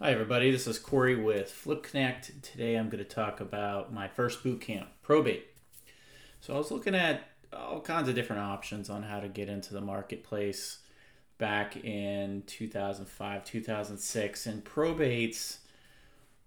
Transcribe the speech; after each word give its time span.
Hi, 0.00 0.12
everybody. 0.12 0.52
This 0.52 0.68
is 0.68 0.78
Corey 0.78 1.16
with 1.16 1.50
Flip 1.50 1.82
Connect. 1.82 2.40
Today 2.40 2.76
I'm 2.76 2.88
going 2.88 3.02
to 3.02 3.10
talk 3.10 3.40
about 3.40 3.92
my 3.92 4.06
first 4.06 4.44
boot 4.44 4.60
camp, 4.60 4.90
probate. 5.02 5.48
So, 6.40 6.54
I 6.54 6.58
was 6.58 6.70
looking 6.70 6.94
at 6.94 7.24
all 7.52 7.80
kinds 7.80 8.08
of 8.08 8.14
different 8.14 8.42
options 8.42 8.88
on 8.88 9.02
how 9.02 9.18
to 9.18 9.26
get 9.26 9.48
into 9.48 9.74
the 9.74 9.80
marketplace 9.80 10.78
back 11.36 11.84
in 11.84 12.44
2005, 12.46 13.44
2006, 13.44 14.46
and 14.46 14.64
probates 14.64 15.56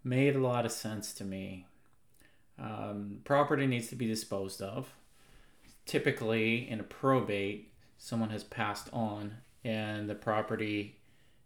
made 0.02 0.38
a 0.38 0.40
lot 0.40 0.66
of 0.66 0.72
sense 0.72 1.12
to 1.16 1.26
me. 1.26 1.66
Um, 2.58 3.20
property 3.26 3.68
needs 3.68 3.90
to 3.90 3.98
be 3.98 4.08
disposed 4.08 4.62
of. 4.62 4.94
Typically, 5.86 6.70
in 6.70 6.80
a 6.80 6.84
probate, 6.84 7.74
someone 7.98 8.30
has 8.30 8.46
passed 8.46 8.88
on, 8.94 9.40
and 9.66 10.10
the 10.10 10.16
property 10.16 11.01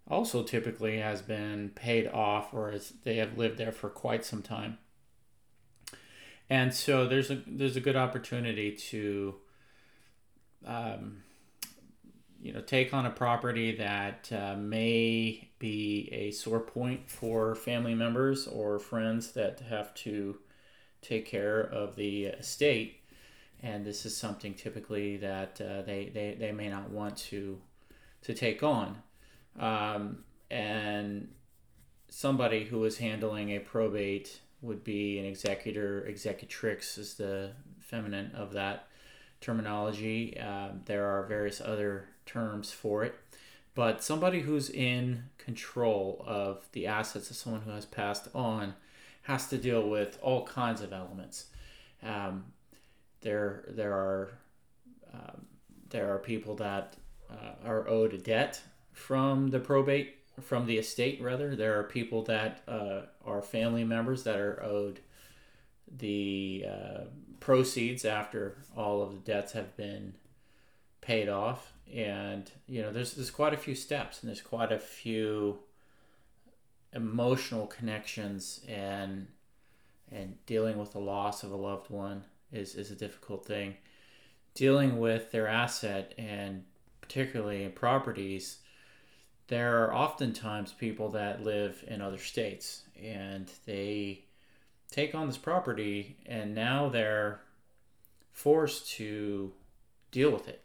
also 0.08 0.44
typically 0.44 1.00
has 1.00 1.22
been 1.22 1.72
paid 1.76 2.08
off 2.08 2.54
or 2.54 2.72
as 2.72 2.94
they 3.04 3.18
have 3.18 3.38
lived 3.38 3.58
there 3.58 3.72
for 3.72 3.90
quite 3.90 4.24
some 4.24 4.42
time. 4.42 4.78
And 6.50 6.74
so 6.74 7.08
there's 7.08 7.32
a 7.32 7.42
there's 7.48 7.76
a 7.76 7.82
good 7.82 7.96
opportunity 7.96 8.72
to 8.72 9.36
um, 10.66 11.24
you 12.40 12.54
know 12.54 12.62
take 12.62 12.94
on 12.94 13.08
a 13.08 13.10
property 13.10 13.76
that 13.78 14.32
uh, 14.32 14.56
may 14.56 15.50
be 15.58 16.08
a 16.12 16.30
sore 16.30 16.60
point 16.60 17.10
for 17.10 17.56
family 17.56 17.96
members 17.96 18.48
or 18.48 18.78
friends 18.78 19.32
that 19.32 19.60
have 19.62 19.94
to 19.96 20.38
take 21.02 21.26
care 21.26 21.60
of 21.62 21.96
the 21.96 22.26
estate 22.26 23.00
and 23.64 23.84
this 23.84 24.06
is 24.06 24.16
something 24.16 24.54
typically 24.54 25.18
that 25.18 25.60
uh, 25.60 25.82
they, 25.82 26.12
they, 26.14 26.36
they 26.40 26.52
may 26.52 26.70
not 26.70 26.90
want 26.90 27.18
to 27.18 27.60
to 28.22 28.34
take 28.34 28.62
on 28.62 29.02
um, 29.60 30.24
and 30.50 31.30
somebody 32.10 32.66
who 32.66 32.84
is 32.84 32.98
handling 32.98 33.50
a 33.50 33.60
probate 33.60 34.40
would 34.62 34.84
be 34.84 35.20
an 35.20 35.26
executor. 35.26 36.06
Executrix 36.08 36.98
is 36.98 37.16
the 37.16 37.52
feminine 37.80 38.32
of 38.36 38.54
that 38.54 38.88
terminology. 39.42 40.38
Uh, 40.40 40.70
there 40.86 41.06
are 41.06 41.26
various 41.26 41.62
other 41.62 42.08
terms 42.26 42.72
for 42.72 43.04
it. 43.04 43.16
But 43.76 44.04
somebody 44.04 44.42
who's 44.42 44.70
in 44.70 45.26
control 45.38 46.24
of 46.26 46.66
the 46.72 46.88
assets 46.88 47.30
of 47.30 47.36
someone 47.36 47.62
who 47.62 47.72
has 47.72 47.86
passed 47.86 48.30
on 48.34 48.74
has 49.24 49.48
to 49.50 49.58
deal 49.58 49.88
with 49.88 50.18
all 50.22 50.46
kinds 50.46 50.82
of 50.82 50.94
elements. 50.94 51.48
Um, 52.02 52.46
there, 53.22 53.66
there 53.68 53.94
are 53.94 54.30
um, 55.14 55.46
there 55.90 56.14
are 56.14 56.20
people 56.20 56.56
that 56.56 56.96
uh, 57.30 57.68
are 57.68 57.88
owed 57.88 58.14
a 58.14 58.18
debt 58.18 58.62
from 58.96 59.50
the 59.50 59.60
probate 59.60 60.16
from 60.42 60.66
the 60.66 60.78
estate 60.78 61.22
rather. 61.22 61.56
There 61.56 61.80
are 61.80 61.84
people 61.84 62.24
that 62.24 62.62
uh, 62.68 63.02
are 63.26 63.42
family 63.42 63.84
members 63.84 64.24
that 64.24 64.38
are 64.38 64.64
owed 64.64 65.02
the 65.98 66.66
uh, 66.68 67.04
proceeds 67.40 68.06
after 68.06 68.58
all 68.76 69.02
of 69.02 69.12
the 69.12 69.20
debts 69.20 69.52
have 69.52 69.76
been 69.78 70.16
paid 71.02 71.30
off. 71.30 71.74
And 71.94 72.50
you 72.68 72.82
know 72.82 72.92
there's 72.92 73.14
there's 73.14 73.32
quite 73.32 73.54
a 73.54 73.58
few 73.58 73.76
steps 73.76 74.22
and 74.22 74.30
there's 74.30 74.42
quite 74.42 74.72
a 74.72 74.80
few 74.80 75.60
emotional 76.94 77.68
connections 77.68 78.62
and 78.68 79.28
and 80.12 80.38
dealing 80.46 80.78
with 80.78 80.94
the 80.94 81.00
loss 81.00 81.44
of 81.44 81.52
a 81.52 81.56
loved 81.56 81.90
one 81.90 82.24
is 82.52 82.76
is 82.76 82.92
a 82.92 82.96
difficult 82.96 83.46
thing. 83.46 83.76
Dealing 84.54 85.00
with 85.00 85.32
their 85.32 85.48
asset 85.48 86.14
and 86.18 86.64
particularly 87.02 87.68
properties 87.70 88.60
there 89.48 89.84
are 89.84 89.94
oftentimes 89.94 90.74
people 90.74 91.10
that 91.10 91.44
live 91.44 91.84
in 91.88 92.02
other 92.02 92.18
states 92.18 92.84
and 93.02 93.52
they 93.66 94.26
take 94.92 95.14
on 95.14 95.28
this 95.28 95.38
property 95.38 96.18
and 96.26 96.56
now 96.56 96.90
they're 96.90 97.42
forced 98.32 98.90
to 98.92 99.54
deal 100.12 100.32
with 100.32 100.48
it. 100.48 100.64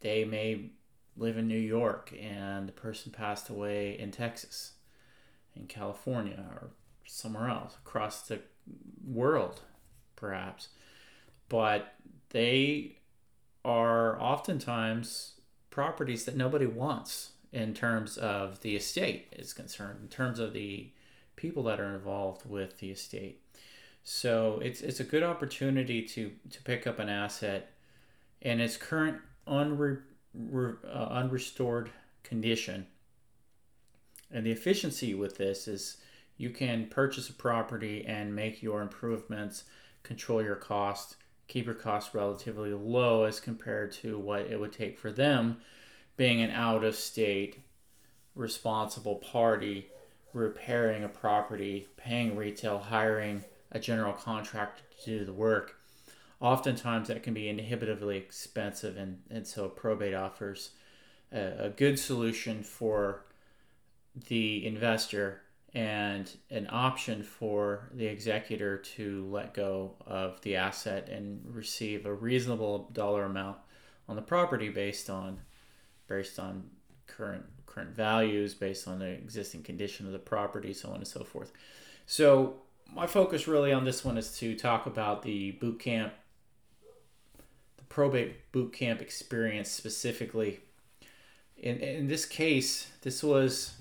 They 0.00 0.24
may 0.24 0.70
live 1.16 1.36
in 1.36 1.48
New 1.48 1.58
York 1.58 2.12
and 2.20 2.68
the 2.68 2.72
person 2.72 3.10
passed 3.10 3.48
away 3.48 3.98
in 3.98 4.10
Texas, 4.10 4.72
in 5.54 5.66
California, 5.66 6.44
or 6.52 6.70
somewhere 7.06 7.48
else 7.48 7.74
across 7.84 8.22
the 8.22 8.40
world, 9.04 9.62
perhaps. 10.14 10.68
But 11.48 11.94
they 12.30 12.98
are 13.64 14.20
oftentimes 14.20 15.32
properties 15.70 16.24
that 16.24 16.36
nobody 16.36 16.66
wants 16.66 17.32
in 17.52 17.74
terms 17.74 18.16
of 18.16 18.60
the 18.60 18.76
estate 18.76 19.28
is 19.32 19.52
concerned, 19.52 19.98
in 20.02 20.08
terms 20.08 20.38
of 20.38 20.52
the 20.52 20.90
people 21.36 21.62
that 21.64 21.80
are 21.80 21.94
involved 21.94 22.48
with 22.48 22.78
the 22.78 22.90
estate. 22.90 23.40
So 24.02 24.60
it's 24.62 24.80
it's 24.80 25.00
a 25.00 25.04
good 25.04 25.22
opportunity 25.22 26.02
to 26.02 26.32
to 26.50 26.62
pick 26.62 26.86
up 26.86 26.98
an 26.98 27.08
asset 27.08 27.72
in 28.40 28.60
its 28.60 28.76
current 28.76 29.18
unre, 29.46 30.02
re, 30.34 30.74
uh, 30.88 31.20
unrestored 31.20 31.88
condition. 32.22 32.86
And 34.30 34.44
the 34.44 34.52
efficiency 34.52 35.14
with 35.14 35.38
this 35.38 35.68
is 35.68 35.98
you 36.36 36.50
can 36.50 36.86
purchase 36.86 37.28
a 37.28 37.32
property 37.32 38.04
and 38.06 38.34
make 38.34 38.62
your 38.62 38.82
improvements, 38.82 39.64
control 40.02 40.42
your 40.42 40.56
cost, 40.56 41.16
keep 41.48 41.66
your 41.66 41.74
costs 41.74 42.14
relatively 42.14 42.72
low 42.72 43.24
as 43.24 43.40
compared 43.40 43.92
to 43.92 44.18
what 44.18 44.42
it 44.42 44.58
would 44.58 44.72
take 44.72 44.98
for 44.98 45.10
them 45.10 45.58
being 46.16 46.40
an 46.42 46.50
out 46.50 46.84
of 46.84 46.94
state 46.94 47.60
responsible 48.34 49.16
party 49.16 49.88
repairing 50.32 51.02
a 51.02 51.08
property, 51.08 51.88
paying 51.96 52.36
retail, 52.36 52.78
hiring 52.78 53.42
a 53.72 53.78
general 53.78 54.12
contractor 54.12 54.82
to 55.02 55.18
do 55.18 55.24
the 55.24 55.32
work. 55.32 55.76
Oftentimes 56.40 57.08
that 57.08 57.22
can 57.22 57.32
be 57.32 57.48
inhibitively 57.48 58.18
expensive, 58.18 58.98
and, 58.98 59.22
and 59.30 59.46
so 59.46 59.68
probate 59.68 60.12
offers 60.12 60.70
a, 61.32 61.66
a 61.66 61.68
good 61.70 61.98
solution 61.98 62.62
for 62.62 63.24
the 64.28 64.66
investor 64.66 65.40
and 65.74 66.30
an 66.50 66.66
option 66.70 67.22
for 67.22 67.90
the 67.94 68.06
executor 68.06 68.78
to 68.78 69.26
let 69.30 69.54
go 69.54 69.94
of 70.06 70.40
the 70.42 70.56
asset 70.56 71.08
and 71.08 71.42
receive 71.50 72.04
a 72.04 72.12
reasonable 72.12 72.90
dollar 72.92 73.24
amount 73.24 73.56
on 74.08 74.16
the 74.16 74.22
property 74.22 74.68
based 74.68 75.08
on 75.10 75.38
based 76.08 76.38
on 76.38 76.64
current 77.06 77.44
current 77.66 77.90
values, 77.90 78.54
based 78.54 78.88
on 78.88 78.98
the 78.98 79.06
existing 79.06 79.62
condition 79.62 80.06
of 80.06 80.12
the 80.12 80.18
property, 80.18 80.72
so 80.72 80.88
on 80.88 80.96
and 80.96 81.06
so 81.06 81.24
forth. 81.24 81.52
So 82.06 82.56
my 82.94 83.06
focus 83.06 83.46
really 83.46 83.72
on 83.72 83.84
this 83.84 84.04
one 84.04 84.16
is 84.16 84.38
to 84.38 84.54
talk 84.54 84.86
about 84.86 85.22
the 85.22 85.52
boot 85.52 85.78
camp, 85.80 86.14
the 87.76 87.84
probate 87.84 88.50
boot 88.52 88.72
camp 88.72 89.02
experience 89.02 89.70
specifically. 89.70 90.60
In, 91.56 91.78
in 91.78 92.06
this 92.06 92.24
case, 92.24 92.90
this 93.02 93.22
was 93.22 93.74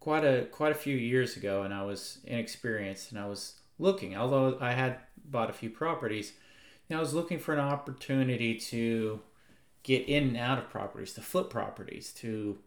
quite 0.00 0.24
a 0.24 0.46
quite 0.46 0.72
a 0.72 0.76
few 0.76 0.96
years 0.96 1.36
ago, 1.36 1.62
and 1.62 1.72
I 1.72 1.84
was 1.84 2.18
inexperienced, 2.24 3.12
and 3.12 3.20
I 3.20 3.26
was 3.26 3.54
looking. 3.78 4.16
Although 4.16 4.58
I 4.60 4.72
had 4.72 4.98
bought 5.24 5.50
a 5.50 5.54
few 5.54 5.70
properties, 5.70 6.32
I 6.90 6.98
was 7.00 7.14
looking 7.14 7.38
for 7.38 7.54
an 7.54 7.60
opportunity 7.60 8.54
to 8.56 9.20
get 9.82 10.08
in 10.08 10.28
and 10.28 10.36
out 10.36 10.58
of 10.58 10.70
properties, 10.70 11.12
to 11.14 11.20
flip 11.20 11.50
properties, 11.50 12.12
to 12.12 12.58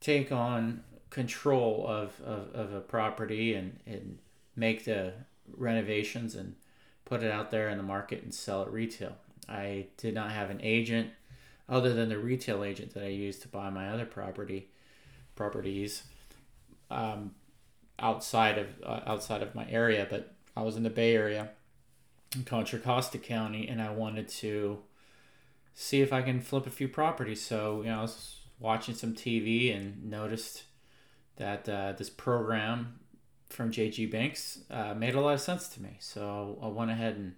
take 0.00 0.30
on 0.30 0.82
control 1.10 1.86
of, 1.88 2.20
of, 2.24 2.54
of 2.54 2.74
a 2.74 2.80
property 2.80 3.54
and, 3.54 3.78
and 3.86 4.18
make 4.54 4.84
the 4.84 5.12
renovations 5.56 6.34
and 6.34 6.54
put 7.04 7.22
it 7.22 7.30
out 7.30 7.50
there 7.50 7.68
in 7.68 7.78
the 7.78 7.82
market 7.82 8.22
and 8.22 8.34
sell 8.34 8.62
it 8.62 8.68
retail. 8.68 9.16
I 9.48 9.86
did 9.96 10.14
not 10.14 10.32
have 10.32 10.50
an 10.50 10.60
agent 10.62 11.10
other 11.68 11.94
than 11.94 12.08
the 12.08 12.18
retail 12.18 12.64
agent 12.64 12.94
that 12.94 13.04
I 13.04 13.08
used 13.08 13.42
to 13.42 13.48
buy 13.48 13.70
my 13.70 13.88
other 13.88 14.04
property 14.06 14.68
properties 15.34 16.04
um, 16.90 17.34
outside 17.98 18.58
of 18.58 18.66
uh, 18.84 19.00
outside 19.06 19.42
of 19.42 19.54
my 19.54 19.68
area, 19.70 20.06
but 20.08 20.34
I 20.56 20.62
was 20.62 20.76
in 20.76 20.82
the 20.82 20.90
Bay 20.90 21.14
Area 21.14 21.50
in 22.34 22.44
Contra 22.44 22.78
Costa 22.78 23.18
County, 23.18 23.68
and 23.68 23.80
I 23.80 23.90
wanted 23.90 24.28
to 24.28 24.78
see 25.78 26.00
if 26.00 26.10
I 26.10 26.22
can 26.22 26.40
flip 26.40 26.66
a 26.66 26.70
few 26.70 26.88
properties. 26.88 27.42
So, 27.42 27.82
you 27.82 27.90
know, 27.90 27.98
I 27.98 28.02
was 28.02 28.38
watching 28.58 28.94
some 28.94 29.12
TV 29.12 29.76
and 29.76 30.10
noticed 30.10 30.64
that 31.36 31.68
uh, 31.68 31.92
this 31.92 32.08
program 32.08 32.98
from 33.50 33.70
JG 33.70 34.10
Banks 34.10 34.60
uh, 34.70 34.94
made 34.94 35.14
a 35.14 35.20
lot 35.20 35.34
of 35.34 35.40
sense 35.40 35.68
to 35.68 35.82
me. 35.82 35.98
So 36.00 36.58
I 36.62 36.68
went 36.68 36.90
ahead 36.90 37.16
and 37.16 37.34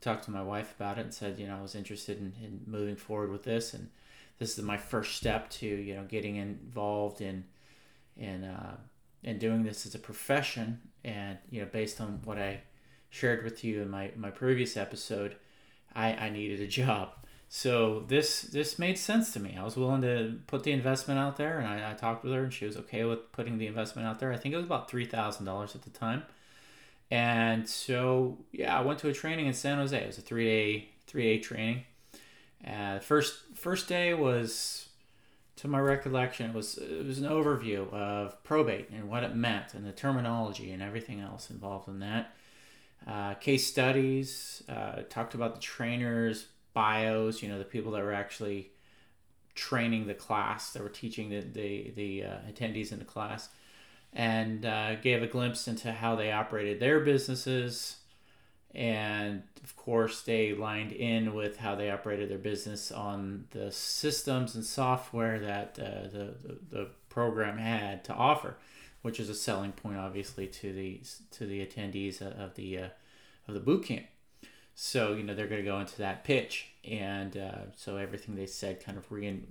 talked 0.00 0.24
to 0.24 0.32
my 0.32 0.42
wife 0.42 0.74
about 0.76 0.98
it 0.98 1.02
and 1.02 1.14
said, 1.14 1.38
you 1.38 1.46
know, 1.46 1.58
I 1.58 1.62
was 1.62 1.76
interested 1.76 2.18
in, 2.18 2.34
in 2.42 2.60
moving 2.66 2.96
forward 2.96 3.30
with 3.30 3.44
this. 3.44 3.72
And 3.72 3.88
this 4.40 4.58
is 4.58 4.64
my 4.64 4.76
first 4.76 5.14
step 5.14 5.48
to, 5.50 5.66
you 5.66 5.94
know, 5.94 6.04
getting 6.08 6.36
involved 6.36 7.20
in, 7.20 7.44
in, 8.16 8.42
uh, 8.42 8.78
in 9.22 9.38
doing 9.38 9.62
this 9.62 9.86
as 9.86 9.94
a 9.94 10.00
profession. 10.00 10.80
And, 11.04 11.38
you 11.50 11.60
know, 11.60 11.68
based 11.72 12.00
on 12.00 12.20
what 12.24 12.36
I 12.36 12.62
shared 13.10 13.44
with 13.44 13.62
you 13.62 13.80
in 13.80 13.90
my, 13.90 14.10
my 14.16 14.30
previous 14.30 14.76
episode, 14.76 15.36
I, 15.94 16.14
I 16.14 16.30
needed 16.30 16.60
a 16.60 16.66
job. 16.66 17.10
So 17.48 18.00
this 18.08 18.42
this 18.42 18.78
made 18.78 18.98
sense 18.98 19.32
to 19.32 19.40
me. 19.40 19.56
I 19.58 19.62
was 19.64 19.76
willing 19.76 20.02
to 20.02 20.38
put 20.46 20.64
the 20.64 20.72
investment 20.72 21.20
out 21.20 21.36
there, 21.36 21.58
and 21.58 21.66
I, 21.66 21.92
I 21.92 21.94
talked 21.94 22.24
with 22.24 22.32
her, 22.32 22.42
and 22.42 22.52
she 22.52 22.66
was 22.66 22.76
okay 22.76 23.04
with 23.04 23.32
putting 23.32 23.58
the 23.58 23.66
investment 23.66 24.06
out 24.06 24.18
there. 24.18 24.32
I 24.32 24.36
think 24.36 24.52
it 24.52 24.56
was 24.56 24.66
about 24.66 24.90
three 24.90 25.06
thousand 25.06 25.46
dollars 25.46 25.74
at 25.74 25.82
the 25.82 25.90
time, 25.90 26.24
and 27.10 27.68
so 27.68 28.38
yeah, 28.52 28.76
I 28.76 28.82
went 28.82 28.98
to 29.00 29.08
a 29.08 29.12
training 29.12 29.46
in 29.46 29.54
San 29.54 29.78
Jose. 29.78 29.96
It 29.96 30.06
was 30.06 30.18
a 30.18 30.22
three 30.22 30.44
day 30.44 30.88
three 31.06 31.22
day 31.22 31.38
training. 31.38 31.84
Uh, 32.66 32.98
first 32.98 33.34
first 33.54 33.88
day 33.88 34.12
was, 34.12 34.88
to 35.56 35.68
my 35.68 35.78
recollection, 35.78 36.50
it 36.50 36.54
was 36.54 36.78
it 36.78 37.06
was 37.06 37.18
an 37.20 37.28
overview 37.28 37.90
of 37.92 38.42
probate 38.42 38.90
and 38.90 39.08
what 39.08 39.22
it 39.22 39.36
meant 39.36 39.72
and 39.74 39.86
the 39.86 39.92
terminology 39.92 40.72
and 40.72 40.82
everything 40.82 41.20
else 41.20 41.48
involved 41.50 41.88
in 41.88 42.00
that. 42.00 42.34
Uh, 43.06 43.34
case 43.34 43.66
studies, 43.66 44.64
uh, 44.68 45.02
talked 45.08 45.34
about 45.34 45.54
the 45.54 45.60
trainers, 45.60 46.46
bios, 46.76 47.42
you 47.42 47.48
know, 47.48 47.58
the 47.58 47.64
people 47.64 47.92
that 47.92 48.04
were 48.04 48.12
actually 48.12 48.70
training 49.54 50.06
the 50.06 50.14
class, 50.14 50.74
that 50.74 50.82
were 50.82 50.90
teaching 50.90 51.30
the, 51.30 51.40
the, 51.40 51.92
the 51.96 52.24
uh, 52.24 52.36
attendees 52.52 52.92
in 52.92 52.98
the 52.98 53.04
class, 53.06 53.48
and 54.12 54.66
uh, 54.66 54.96
gave 54.96 55.22
a 55.22 55.26
glimpse 55.26 55.66
into 55.66 55.90
how 55.90 56.14
they 56.14 56.30
operated 56.30 56.78
their 56.78 57.00
businesses. 57.00 57.96
And 58.74 59.42
of 59.64 59.74
course, 59.74 60.20
they 60.20 60.52
lined 60.52 60.92
in 60.92 61.34
with 61.34 61.56
how 61.56 61.74
they 61.76 61.90
operated 61.90 62.28
their 62.28 62.36
business 62.36 62.92
on 62.92 63.46
the 63.52 63.72
systems 63.72 64.54
and 64.54 64.64
software 64.64 65.38
that 65.40 65.78
uh, 65.80 66.08
the, 66.12 66.34
the, 66.44 66.58
the 66.70 66.88
program 67.08 67.56
had 67.56 68.04
to 68.04 68.12
offer, 68.12 68.58
which 69.00 69.18
is 69.18 69.30
a 69.30 69.34
selling 69.34 69.72
point, 69.72 69.96
obviously, 69.96 70.46
to 70.46 70.74
the 70.74 71.00
to 71.30 71.46
the 71.46 71.64
attendees 71.64 72.20
of 72.20 72.54
the 72.54 72.78
uh, 72.78 72.88
of 73.48 73.54
the 73.54 73.60
boot 73.60 73.86
camp. 73.86 74.06
So 74.78 75.14
you 75.14 75.22
know 75.22 75.34
they're 75.34 75.46
going 75.46 75.64
to 75.64 75.68
go 75.68 75.80
into 75.80 75.96
that 75.98 76.22
pitch, 76.22 76.66
and 76.84 77.34
uh, 77.34 77.70
so 77.74 77.96
everything 77.96 78.34
they 78.36 78.44
said 78.44 78.84
kind 78.84 78.98
of 78.98 79.10
re, 79.10 79.42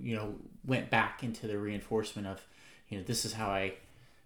you 0.00 0.16
know, 0.16 0.36
went 0.64 0.88
back 0.88 1.22
into 1.22 1.46
the 1.46 1.58
reinforcement 1.58 2.26
of, 2.26 2.40
you 2.88 2.96
know, 2.96 3.04
this 3.04 3.26
is 3.26 3.34
how 3.34 3.50
I 3.50 3.74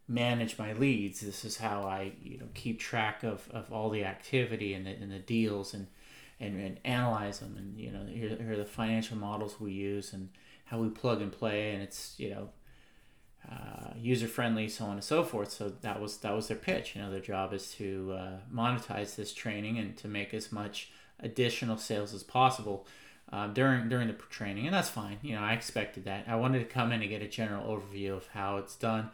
manage 0.06 0.56
my 0.56 0.74
leads. 0.74 1.20
This 1.20 1.44
is 1.44 1.56
how 1.56 1.82
I 1.82 2.12
you 2.22 2.38
know 2.38 2.46
keep 2.54 2.78
track 2.78 3.24
of, 3.24 3.48
of 3.50 3.72
all 3.72 3.90
the 3.90 4.04
activity 4.04 4.74
and 4.74 4.86
the, 4.86 4.90
and 4.90 5.10
the 5.10 5.18
deals 5.18 5.74
and, 5.74 5.88
and 6.38 6.60
and 6.60 6.78
analyze 6.84 7.40
them. 7.40 7.56
And 7.58 7.76
you 7.76 7.90
know 7.90 8.06
here, 8.06 8.28
here 8.28 8.52
are 8.52 8.56
the 8.56 8.64
financial 8.64 9.16
models 9.16 9.58
we 9.58 9.72
use 9.72 10.12
and 10.12 10.28
how 10.66 10.78
we 10.78 10.88
plug 10.88 11.20
and 11.20 11.32
play. 11.32 11.74
And 11.74 11.82
it's 11.82 12.14
you 12.16 12.30
know 12.30 12.50
uh, 13.50 13.94
user 13.96 14.28
friendly, 14.28 14.68
so 14.68 14.84
on 14.86 14.92
and 14.92 15.04
so 15.04 15.24
forth. 15.24 15.50
So 15.50 15.72
that 15.80 16.00
was 16.00 16.18
that 16.18 16.34
was 16.34 16.48
their 16.48 16.56
pitch. 16.56 16.94
You 16.94 17.02
know, 17.02 17.10
their 17.10 17.20
job 17.20 17.52
is 17.52 17.70
to 17.72 18.14
uh, 18.18 18.30
monetize 18.52 19.16
this 19.16 19.32
training 19.32 19.78
and 19.78 19.96
to 19.98 20.08
make 20.08 20.34
as 20.34 20.52
much 20.52 20.90
additional 21.20 21.76
sales 21.76 22.14
as 22.14 22.22
possible 22.22 22.86
uh, 23.32 23.46
during 23.48 23.88
during 23.88 24.08
the 24.08 24.14
training, 24.14 24.66
and 24.66 24.74
that's 24.74 24.90
fine. 24.90 25.18
You 25.22 25.34
know, 25.34 25.42
I 25.42 25.52
expected 25.52 26.04
that. 26.04 26.24
I 26.28 26.36
wanted 26.36 26.60
to 26.60 26.64
come 26.64 26.92
in 26.92 27.00
and 27.00 27.10
get 27.10 27.22
a 27.22 27.28
general 27.28 27.66
overview 27.66 28.16
of 28.16 28.26
how 28.28 28.56
it's 28.58 28.76
done, 28.76 29.10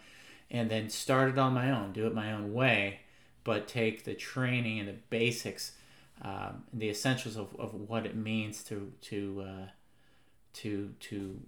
and 0.51 0.71
then 0.71 0.89
start 0.89 1.31
it 1.31 1.39
on 1.39 1.53
my 1.53 1.71
own, 1.71 1.93
do 1.93 2.07
it 2.07 2.15
my 2.15 2.33
own 2.33 2.53
way, 2.53 3.01
but 3.43 3.69
take 3.69 4.05
the 4.05 4.15
training 4.15 4.79
and 4.79 4.89
the 4.89 4.97
basics, 5.11 5.73
um, 6.23 6.65
the 6.73 6.89
essentials 6.89 7.37
of, 7.37 7.55
of 7.59 7.75
what 7.75 8.07
it 8.07 8.17
means 8.17 8.63
to 8.65 8.93
to 9.03 9.45
uh, 9.47 9.67
to 10.55 10.93
to 11.01 11.41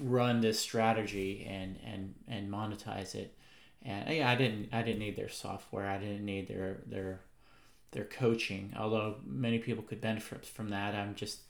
run 0.00 0.40
this 0.40 0.58
strategy 0.58 1.46
and 1.48 1.78
and 1.84 2.14
and 2.28 2.50
monetize 2.50 3.14
it. 3.14 3.36
And 3.84 4.16
yeah, 4.16 4.30
I 4.30 4.36
didn't 4.36 4.68
I 4.72 4.82
didn't 4.82 5.00
need 5.00 5.16
their 5.16 5.28
software. 5.28 5.88
I 5.88 5.98
didn't 5.98 6.24
need 6.24 6.48
their 6.48 6.78
their 6.86 7.20
their 7.92 8.04
coaching. 8.04 8.74
Although 8.78 9.16
many 9.24 9.58
people 9.58 9.82
could 9.82 10.00
benefit 10.00 10.46
from 10.46 10.70
that, 10.70 10.94
I'm 10.94 11.14
just 11.14 11.40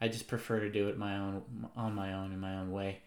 I 0.00 0.08
just 0.08 0.28
prefer 0.28 0.60
to 0.60 0.70
do 0.70 0.88
it 0.88 0.98
my 0.98 1.16
own 1.16 1.42
on 1.76 1.94
my 1.94 2.14
own 2.14 2.32
in 2.32 2.40
my 2.40 2.56
own 2.56 2.70
way. 2.70 3.00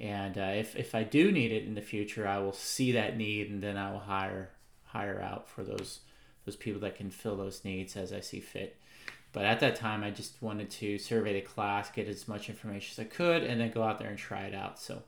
And 0.00 0.38
uh, 0.38 0.52
if 0.54 0.76
if 0.76 0.94
I 0.94 1.02
do 1.02 1.32
need 1.32 1.52
it 1.52 1.64
in 1.64 1.74
the 1.74 1.82
future, 1.82 2.26
I 2.26 2.38
will 2.38 2.52
see 2.52 2.92
that 2.92 3.16
need 3.16 3.50
and 3.50 3.62
then 3.62 3.76
I 3.76 3.90
will 3.90 3.98
hire 3.98 4.50
hire 4.84 5.20
out 5.20 5.48
for 5.48 5.64
those 5.64 6.00
those 6.44 6.56
people 6.56 6.80
that 6.80 6.96
can 6.96 7.10
fill 7.10 7.36
those 7.36 7.64
needs 7.64 7.96
as 7.96 8.12
I 8.12 8.20
see 8.20 8.40
fit. 8.40 8.80
But 9.32 9.44
at 9.44 9.60
that 9.60 9.76
time, 9.76 10.02
I 10.02 10.10
just 10.10 10.40
wanted 10.42 10.70
to 10.70 10.98
survey 10.98 11.34
the 11.34 11.42
class, 11.42 11.90
get 11.90 12.08
as 12.08 12.26
much 12.28 12.48
information 12.48 12.94
as 12.94 13.06
I 13.06 13.08
could, 13.08 13.42
and 13.44 13.60
then 13.60 13.70
go 13.70 13.82
out 13.82 13.98
there 13.98 14.08
and 14.08 14.18
try 14.18 14.42
it 14.42 14.54
out. 14.54 14.78
So 14.80 15.02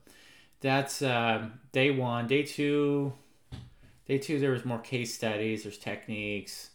that's 0.60 1.00
um, 1.02 1.54
day 1.72 1.90
one. 1.90 2.26
Day 2.26 2.42
two, 2.42 3.12
day 4.06 4.18
two, 4.18 4.38
there 4.38 4.50
was 4.50 4.64
more 4.64 4.78
case 4.78 5.14
studies. 5.14 5.62
There's 5.62 5.78
techniques, 5.78 6.70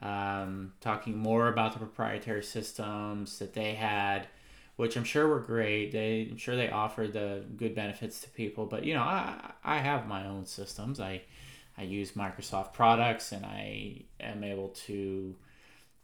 um, 0.00 0.74
talking 0.80 1.18
more 1.18 1.48
about 1.48 1.72
the 1.72 1.80
proprietary 1.80 2.44
systems 2.44 3.38
that 3.40 3.52
they 3.52 3.74
had, 3.74 4.28
which 4.76 4.96
I'm 4.96 5.04
sure 5.04 5.26
were 5.26 5.40
great. 5.40 5.90
They, 5.90 6.28
I'm 6.30 6.36
sure 6.36 6.54
they 6.54 6.70
offered 6.70 7.12
the 7.12 7.44
good 7.56 7.74
benefits 7.74 8.20
to 8.20 8.30
people. 8.30 8.66
But 8.66 8.84
you 8.84 8.94
know, 8.94 9.02
I 9.02 9.52
I 9.64 9.78
have 9.78 10.06
my 10.06 10.26
own 10.26 10.46
systems. 10.46 11.00
I 11.00 11.22
I 11.76 11.82
use 11.82 12.12
Microsoft 12.12 12.74
products, 12.74 13.32
and 13.32 13.44
I 13.44 14.02
am 14.20 14.44
able 14.44 14.68
to 14.86 15.34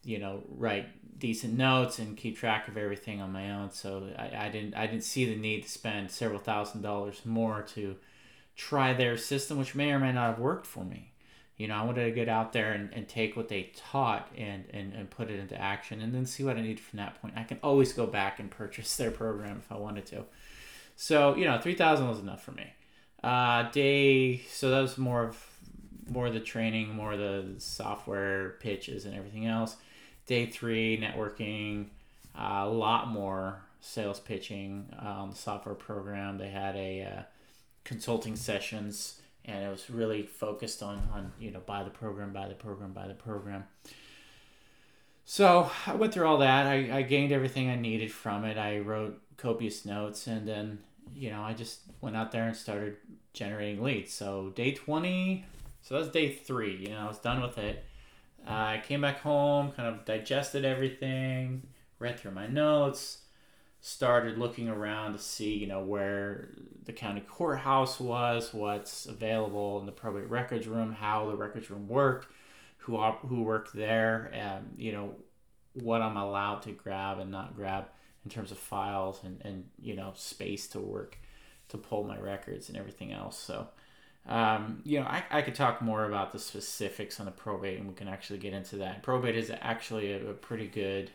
you 0.04 0.18
know 0.18 0.42
write 0.48 0.86
decent 1.22 1.56
notes 1.56 2.00
and 2.00 2.16
keep 2.16 2.36
track 2.36 2.66
of 2.66 2.76
everything 2.76 3.20
on 3.20 3.32
my 3.32 3.52
own. 3.52 3.70
So 3.70 4.08
I, 4.18 4.46
I 4.46 4.48
didn't 4.48 4.74
i 4.74 4.86
didn't 4.88 5.04
see 5.04 5.24
the 5.24 5.36
need 5.36 5.62
to 5.62 5.68
spend 5.68 6.10
several 6.10 6.40
thousand 6.40 6.82
dollars 6.82 7.22
more 7.24 7.62
to 7.74 7.96
try 8.56 8.92
their 8.92 9.16
system 9.16 9.56
which 9.56 9.74
may 9.74 9.92
or 9.92 10.00
may 10.00 10.12
not 10.12 10.30
have 10.30 10.38
worked 10.40 10.66
for 10.66 10.84
me. 10.84 11.12
You 11.56 11.68
know 11.68 11.76
i 11.76 11.84
wanted 11.84 12.06
to 12.06 12.10
get 12.10 12.28
out 12.28 12.52
there 12.52 12.72
and, 12.72 12.92
and 12.92 13.08
take 13.08 13.36
what 13.36 13.48
they 13.48 13.70
taught 13.76 14.28
and, 14.36 14.64
and 14.70 14.92
and 14.94 15.08
put 15.10 15.30
it 15.30 15.38
into 15.38 15.56
action 15.60 16.00
and 16.00 16.12
then 16.12 16.26
see 16.26 16.42
what 16.42 16.56
i 16.56 16.60
need 16.60 16.80
from 16.80 16.96
that 16.96 17.20
point. 17.22 17.34
I 17.36 17.44
can 17.44 17.60
always 17.62 17.92
go 17.92 18.04
back 18.04 18.40
and 18.40 18.50
purchase 18.50 18.96
their 19.00 19.12
program 19.12 19.62
if 19.64 19.70
i 19.70 19.76
wanted 19.76 20.06
to. 20.06 20.24
So 20.96 21.36
you 21.36 21.44
know 21.44 21.60
3000 21.60 22.08
was 22.08 22.18
enough 22.18 22.42
for 22.42 22.52
me. 22.52 22.66
Uh 23.22 23.70
day 23.70 24.38
so 24.50 24.70
that 24.70 24.80
was 24.80 24.98
more 24.98 25.22
of 25.22 25.46
more 26.10 26.26
of 26.26 26.34
the 26.34 26.40
training 26.40 26.92
more 26.96 27.12
of 27.12 27.20
the 27.20 27.54
software 27.58 28.56
pitches 28.58 29.04
and 29.04 29.14
everything 29.14 29.46
else 29.46 29.76
day 30.26 30.46
three 30.46 30.98
networking, 30.98 31.86
uh, 32.36 32.62
a 32.64 32.68
lot 32.68 33.08
more 33.08 33.62
sales 33.80 34.20
pitching 34.20 34.88
on 34.98 35.30
the 35.30 35.36
software 35.36 35.74
program. 35.74 36.38
They 36.38 36.48
had 36.48 36.76
a 36.76 37.02
uh, 37.02 37.22
consulting 37.84 38.36
sessions, 38.36 39.20
and 39.44 39.64
it 39.64 39.68
was 39.68 39.90
really 39.90 40.22
focused 40.22 40.82
on 40.82 41.02
on 41.12 41.32
you 41.38 41.50
know 41.50 41.60
buy 41.60 41.82
the 41.82 41.90
program, 41.90 42.32
buy 42.32 42.48
the 42.48 42.54
program, 42.54 42.92
buy 42.92 43.08
the 43.08 43.14
program. 43.14 43.64
So 45.24 45.70
I 45.86 45.94
went 45.94 46.12
through 46.12 46.26
all 46.26 46.38
that. 46.38 46.66
I, 46.66 46.98
I 46.98 47.02
gained 47.02 47.32
everything 47.32 47.70
I 47.70 47.76
needed 47.76 48.10
from 48.12 48.44
it. 48.44 48.58
I 48.58 48.80
wrote 48.80 49.20
copious 49.36 49.84
notes, 49.84 50.26
and 50.26 50.46
then 50.46 50.78
you 51.14 51.30
know 51.30 51.42
I 51.42 51.52
just 51.52 51.80
went 52.00 52.16
out 52.16 52.32
there 52.32 52.46
and 52.46 52.56
started 52.56 52.96
generating 53.32 53.82
leads. 53.82 54.12
So 54.12 54.52
day 54.54 54.72
twenty, 54.72 55.44
so 55.82 55.98
that's 55.98 56.12
day 56.12 56.32
three. 56.32 56.76
You 56.76 56.90
know 56.90 57.00
I 57.00 57.08
was 57.08 57.18
done 57.18 57.42
with 57.42 57.58
it 57.58 57.84
I 58.46 58.82
came 58.84 59.00
back 59.00 59.20
home, 59.20 59.72
kind 59.72 59.88
of 59.88 60.04
digested 60.04 60.64
everything, 60.64 61.62
read 61.98 62.18
through 62.18 62.32
my 62.32 62.46
notes, 62.46 63.18
started 63.80 64.38
looking 64.38 64.68
around 64.68 65.12
to 65.12 65.18
see, 65.18 65.54
you 65.54 65.66
know, 65.66 65.82
where 65.82 66.50
the 66.84 66.92
county 66.92 67.20
courthouse 67.20 68.00
was, 68.00 68.52
what's 68.52 69.06
available 69.06 69.80
in 69.80 69.86
the 69.86 69.92
probate 69.92 70.28
records 70.28 70.66
room, 70.66 70.92
how 70.92 71.26
the 71.28 71.36
records 71.36 71.70
room 71.70 71.88
worked, 71.88 72.28
who 72.78 72.96
who 72.98 73.42
worked 73.42 73.74
there, 73.74 74.30
and 74.32 74.74
you 74.76 74.92
know, 74.92 75.14
what 75.74 76.02
I'm 76.02 76.16
allowed 76.16 76.62
to 76.62 76.72
grab 76.72 77.18
and 77.18 77.30
not 77.30 77.56
grab 77.56 77.86
in 78.24 78.30
terms 78.30 78.50
of 78.52 78.58
files 78.58 79.20
and 79.24 79.40
and 79.44 79.64
you 79.80 79.96
know 79.96 80.12
space 80.14 80.66
to 80.68 80.80
work 80.80 81.18
to 81.68 81.78
pull 81.78 82.04
my 82.04 82.18
records 82.18 82.68
and 82.68 82.76
everything 82.76 83.12
else. 83.12 83.38
So 83.38 83.68
um, 84.28 84.82
you 84.84 85.00
know, 85.00 85.06
I, 85.06 85.24
I 85.30 85.42
could 85.42 85.54
talk 85.54 85.82
more 85.82 86.04
about 86.04 86.32
the 86.32 86.38
specifics 86.38 87.18
on 87.18 87.26
the 87.26 87.32
probate, 87.32 87.78
and 87.78 87.88
we 87.88 87.94
can 87.94 88.08
actually 88.08 88.38
get 88.38 88.52
into 88.52 88.76
that. 88.76 89.02
Probate 89.02 89.34
is 89.36 89.50
actually 89.60 90.12
a, 90.12 90.30
a 90.30 90.34
pretty 90.34 90.68
good 90.68 91.10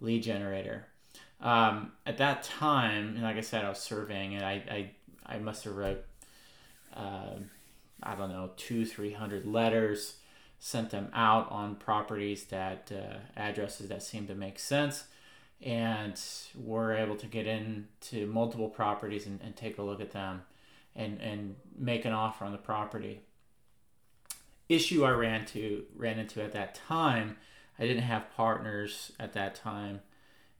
lead 0.00 0.22
generator. 0.22 0.86
Um, 1.40 1.92
at 2.06 2.18
that 2.18 2.42
time, 2.42 3.14
and 3.14 3.22
like 3.22 3.36
I 3.36 3.40
said, 3.40 3.64
I 3.64 3.68
was 3.68 3.78
surveying 3.78 4.34
and 4.34 4.44
I 4.44 4.90
I, 5.26 5.34
I 5.34 5.38
must 5.38 5.64
have 5.64 5.74
wrote, 5.74 6.04
uh, 6.94 7.36
I 8.02 8.14
don't 8.14 8.30
know, 8.30 8.50
two 8.56 8.84
three 8.84 9.12
hundred 9.12 9.46
letters, 9.46 10.16
sent 10.60 10.90
them 10.90 11.08
out 11.14 11.50
on 11.50 11.76
properties 11.76 12.44
that 12.44 12.92
uh, 12.94 13.16
addresses 13.36 13.88
that 13.88 14.02
seemed 14.02 14.28
to 14.28 14.34
make 14.34 14.58
sense, 14.58 15.04
and 15.62 16.20
were 16.54 16.92
able 16.94 17.16
to 17.16 17.26
get 17.26 17.46
into 17.46 18.26
multiple 18.26 18.68
properties 18.68 19.26
and, 19.26 19.40
and 19.42 19.56
take 19.56 19.78
a 19.78 19.82
look 19.82 20.00
at 20.00 20.12
them 20.12 20.42
and 20.94 21.20
and 21.20 21.56
make 21.76 22.04
an 22.04 22.12
offer 22.12 22.44
on 22.44 22.52
the 22.52 22.58
property. 22.58 23.20
Issue 24.68 25.04
I 25.04 25.10
ran 25.10 25.44
to 25.46 25.84
ran 25.94 26.18
into 26.18 26.42
at 26.42 26.52
that 26.52 26.74
time, 26.74 27.36
I 27.78 27.86
didn't 27.86 28.04
have 28.04 28.34
partners 28.36 29.12
at 29.18 29.32
that 29.34 29.54
time, 29.54 30.00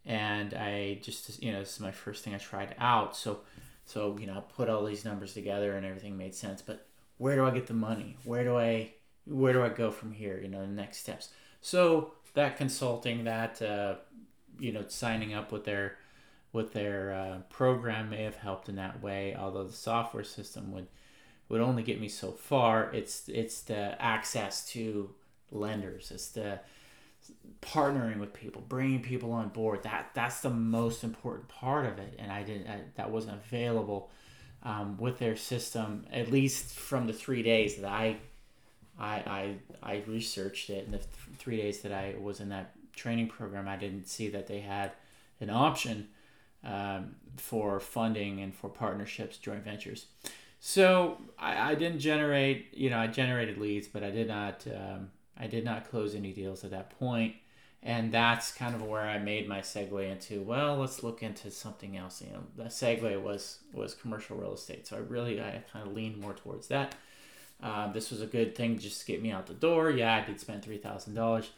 and 0.04 0.54
I 0.54 0.98
just 1.02 1.42
you 1.42 1.52
know 1.52 1.60
this 1.60 1.74
is 1.74 1.80
my 1.80 1.92
first 1.92 2.24
thing 2.24 2.34
I 2.34 2.38
tried 2.38 2.74
out. 2.78 3.16
So 3.16 3.40
so 3.86 4.16
you 4.18 4.26
know 4.26 4.38
I 4.38 4.40
put 4.40 4.68
all 4.68 4.84
these 4.84 5.04
numbers 5.04 5.34
together 5.34 5.76
and 5.76 5.86
everything 5.86 6.16
made 6.16 6.34
sense. 6.34 6.62
But 6.62 6.86
where 7.18 7.36
do 7.36 7.44
I 7.44 7.50
get 7.50 7.66
the 7.66 7.74
money? 7.74 8.16
Where 8.24 8.44
do 8.44 8.56
I 8.56 8.92
where 9.26 9.52
do 9.52 9.62
I 9.62 9.68
go 9.68 9.90
from 9.90 10.12
here? 10.12 10.38
You 10.42 10.48
know 10.48 10.60
the 10.60 10.66
next 10.66 10.98
steps. 10.98 11.30
So 11.60 12.12
that 12.34 12.56
consulting 12.56 13.24
that 13.24 13.62
uh, 13.62 13.94
you 14.58 14.72
know, 14.72 14.84
signing 14.88 15.34
up 15.34 15.52
with 15.52 15.64
their 15.64 15.96
with 16.52 16.72
their 16.72 17.12
uh, 17.14 17.38
program 17.48 18.10
may 18.10 18.22
have 18.22 18.36
helped 18.36 18.68
in 18.68 18.76
that 18.76 19.02
way. 19.02 19.34
Although 19.34 19.64
the 19.64 19.72
software 19.72 20.24
system 20.24 20.72
would 20.72 20.86
would 21.48 21.60
only 21.60 21.82
get 21.82 22.00
me 22.00 22.08
so 22.08 22.32
far. 22.32 22.90
It's 22.92 23.28
it's 23.28 23.62
the 23.62 24.00
access 24.00 24.66
to 24.70 25.14
lenders. 25.50 26.10
It's 26.10 26.28
the 26.28 26.60
partnering 27.60 28.18
with 28.18 28.32
people, 28.32 28.62
bringing 28.68 29.02
people 29.02 29.32
on 29.32 29.48
board. 29.48 29.82
That 29.82 30.10
that's 30.14 30.40
the 30.40 30.50
most 30.50 31.04
important 31.04 31.48
part 31.48 31.86
of 31.86 31.98
it, 31.98 32.16
and 32.18 32.32
I 32.32 32.42
didn't. 32.42 32.68
I, 32.68 32.80
that 32.96 33.10
wasn't 33.10 33.36
available 33.36 34.10
um, 34.62 34.96
with 34.98 35.18
their 35.18 35.36
system 35.36 36.06
at 36.12 36.30
least 36.30 36.74
from 36.74 37.06
the 37.06 37.12
three 37.12 37.42
days 37.42 37.76
that 37.76 37.90
I 37.90 38.16
I 38.98 39.16
I, 39.16 39.56
I 39.82 40.02
researched 40.06 40.70
it. 40.70 40.84
And 40.84 40.94
the 40.94 40.98
th- 40.98 41.08
three 41.38 41.56
days 41.56 41.82
that 41.82 41.92
I 41.92 42.14
was 42.20 42.40
in 42.40 42.48
that 42.50 42.72
training 42.94 43.28
program, 43.28 43.68
I 43.68 43.76
didn't 43.76 44.06
see 44.06 44.28
that 44.28 44.46
they 44.46 44.60
had 44.60 44.92
an 45.40 45.50
option 45.50 46.08
um, 46.64 47.16
for 47.36 47.80
funding 47.80 48.40
and 48.40 48.54
for 48.54 48.68
partnerships, 48.68 49.36
joint 49.36 49.64
ventures. 49.64 50.06
So 50.60 51.18
I, 51.38 51.72
I 51.72 51.74
didn't 51.74 51.98
generate, 51.98 52.72
you 52.72 52.90
know, 52.90 52.98
I 52.98 53.08
generated 53.08 53.58
leads, 53.58 53.88
but 53.88 54.04
I 54.04 54.10
did 54.10 54.28
not, 54.28 54.64
um, 54.68 55.10
I 55.36 55.46
did 55.48 55.64
not 55.64 55.90
close 55.90 56.14
any 56.14 56.32
deals 56.32 56.64
at 56.64 56.70
that 56.70 56.98
point. 56.98 57.34
And 57.84 58.12
that's 58.12 58.52
kind 58.52 58.76
of 58.76 58.82
where 58.84 59.02
I 59.02 59.18
made 59.18 59.48
my 59.48 59.58
segue 59.58 60.08
into, 60.08 60.40
well, 60.42 60.76
let's 60.76 61.02
look 61.02 61.20
into 61.20 61.50
something 61.50 61.96
else. 61.96 62.22
You 62.22 62.32
know, 62.32 62.44
the 62.56 62.64
segue 62.70 63.20
was 63.20 63.58
was 63.74 63.92
commercial 63.94 64.36
real 64.36 64.54
estate. 64.54 64.86
So 64.86 64.96
I 64.96 65.00
really, 65.00 65.40
I 65.40 65.64
kind 65.72 65.88
of 65.88 65.92
leaned 65.92 66.18
more 66.18 66.32
towards 66.32 66.68
that. 66.68 66.94
Uh, 67.60 67.92
this 67.92 68.12
was 68.12 68.22
a 68.22 68.26
good 68.26 68.54
thing 68.54 68.78
just 68.78 69.00
to 69.00 69.06
get 69.06 69.20
me 69.20 69.32
out 69.32 69.48
the 69.48 69.54
door. 69.54 69.90
Yeah, 69.90 70.14
I 70.14 70.24
did 70.24 70.38
spend 70.38 70.62
three 70.62 70.78
thousand 70.78 71.14
dollars, 71.14 71.50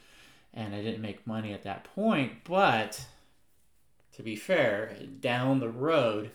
and 0.51 0.73
I 0.73 0.81
didn't 0.81 1.01
make 1.01 1.27
money 1.27 1.53
at 1.53 1.63
that 1.63 1.83
point. 1.95 2.43
But 2.43 2.99
to 4.15 4.23
be 4.23 4.35
fair, 4.35 4.95
down 5.19 5.59
the 5.59 5.69
road, 5.69 6.31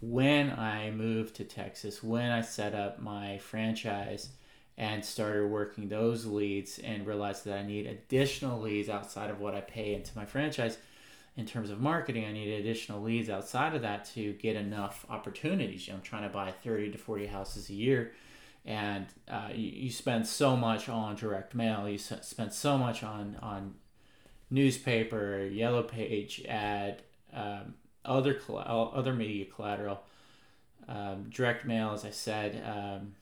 when 0.00 0.50
I 0.50 0.90
moved 0.90 1.36
to 1.36 1.44
Texas, 1.44 2.02
when 2.02 2.30
I 2.30 2.42
set 2.42 2.74
up 2.74 3.00
my 3.00 3.38
franchise 3.38 4.28
and 4.76 5.04
started 5.04 5.46
working 5.48 5.88
those 5.88 6.24
leads 6.24 6.78
and 6.78 7.06
realized 7.06 7.44
that 7.44 7.58
I 7.58 7.62
need 7.62 7.86
additional 7.86 8.60
leads 8.60 8.88
outside 8.88 9.30
of 9.30 9.40
what 9.40 9.54
I 9.54 9.60
pay 9.60 9.94
into 9.94 10.16
my 10.16 10.24
franchise 10.24 10.78
in 11.36 11.46
terms 11.46 11.70
of 11.70 11.80
marketing, 11.80 12.24
I 12.26 12.32
need 12.32 12.52
additional 12.52 13.00
leads 13.00 13.30
outside 13.30 13.74
of 13.74 13.82
that 13.82 14.04
to 14.14 14.32
get 14.34 14.56
enough 14.56 15.06
opportunities. 15.08 15.86
You 15.86 15.92
know, 15.92 15.98
I'm 15.98 16.02
trying 16.02 16.24
to 16.24 16.28
buy 16.28 16.50
30 16.50 16.92
to 16.92 16.98
40 16.98 17.26
houses 17.26 17.70
a 17.70 17.74
year 17.74 18.12
and 18.64 19.06
uh, 19.28 19.48
you, 19.54 19.84
you 19.84 19.90
spend 19.90 20.26
so 20.26 20.56
much 20.56 20.88
on 20.88 21.16
direct 21.16 21.54
mail, 21.54 21.88
you 21.88 21.98
spend 21.98 22.52
so 22.52 22.76
much 22.76 23.02
on, 23.02 23.36
on 23.40 23.74
newspaper, 24.50 25.46
yellow 25.46 25.82
page 25.82 26.44
ad, 26.48 27.02
um, 27.32 27.74
other 28.04 28.40
other 28.48 29.12
media 29.12 29.44
collateral, 29.44 30.00
um, 30.88 31.26
direct 31.30 31.64
mail, 31.64 31.92
as 31.92 32.04
I 32.04 32.10
said, 32.10 32.62
um, 32.64 33.14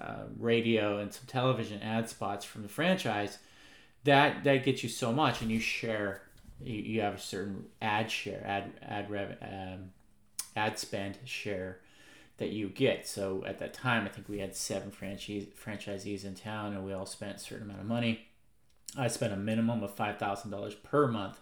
uh, 0.00 0.24
radio, 0.38 0.98
and 0.98 1.12
some 1.12 1.26
television 1.26 1.82
ad 1.82 2.08
spots 2.08 2.44
from 2.44 2.62
the 2.62 2.68
franchise. 2.68 3.38
That 4.04 4.44
that 4.44 4.64
gets 4.64 4.82
you 4.82 4.88
so 4.88 5.12
much, 5.12 5.42
and 5.42 5.50
you 5.50 5.60
share. 5.60 6.22
You, 6.62 6.74
you 6.74 7.00
have 7.00 7.14
a 7.14 7.20
certain 7.20 7.64
ad 7.80 8.10
share, 8.10 8.44
ad 8.46 8.72
ad 8.82 9.10
rev, 9.10 9.36
um, 9.42 9.90
ad 10.54 10.78
spend 10.78 11.18
share 11.24 11.78
that 12.38 12.50
you 12.50 12.68
get. 12.68 13.06
So 13.06 13.44
at 13.46 13.58
that 13.60 13.72
time, 13.72 14.04
I 14.04 14.08
think 14.08 14.28
we 14.28 14.38
had 14.38 14.54
seven 14.54 14.90
franchise 14.90 15.46
franchisees 15.64 16.24
in 16.24 16.34
town, 16.34 16.74
and 16.74 16.84
we 16.84 16.92
all 16.92 17.06
spent 17.06 17.36
a 17.36 17.40
certain 17.40 17.64
amount 17.64 17.80
of 17.80 17.86
money. 17.86 18.26
I 18.96 19.08
spent 19.08 19.32
a 19.32 19.36
minimum 19.36 19.82
of 19.82 19.94
five 19.94 20.18
thousand 20.18 20.50
dollars 20.50 20.74
per 20.74 21.06
month 21.06 21.40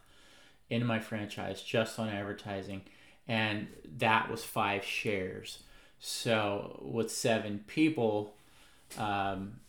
in 0.69 0.87
my 0.87 1.01
franchise 1.01 1.63
just 1.63 1.99
on 1.99 2.09
advertising, 2.09 2.83
and 3.27 3.67
that 3.99 4.31
was 4.31 4.45
five 4.45 4.85
shares. 4.85 5.61
So 5.99 6.81
with 6.83 7.11
seven 7.11 7.65
people, 7.67 8.35
um, 8.97 9.61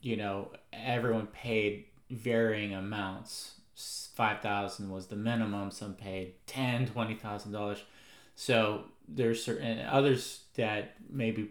you 0.00 0.16
know, 0.16 0.52
everyone 0.72 1.26
paid 1.26 1.86
varying 2.10 2.74
amounts. 2.74 3.54
Five 4.14 4.40
thousand 4.40 4.90
was 4.90 5.06
the 5.06 5.16
minimum. 5.16 5.70
Some 5.70 5.94
paid 5.94 6.34
ten, 6.46 6.86
twenty 6.86 7.14
thousand 7.14 7.52
dollars. 7.52 7.82
So 8.34 8.84
there's 9.08 9.42
certain 9.42 9.80
others 9.80 10.42
that 10.54 10.96
maybe 11.10 11.50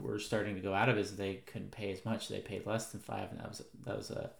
were 0.00 0.18
starting 0.18 0.54
to 0.54 0.60
go 0.60 0.74
out 0.74 0.88
of 0.88 0.96
it. 0.96 1.16
They 1.16 1.34
couldn't 1.46 1.70
pay 1.70 1.92
as 1.92 2.04
much. 2.04 2.28
They 2.28 2.40
paid 2.40 2.66
less 2.66 2.86
than 2.86 3.00
five, 3.00 3.30
and 3.30 3.40
that 3.40 3.48
was 3.48 3.62
that 3.84 3.96
was 3.96 4.10
a 4.10 4.30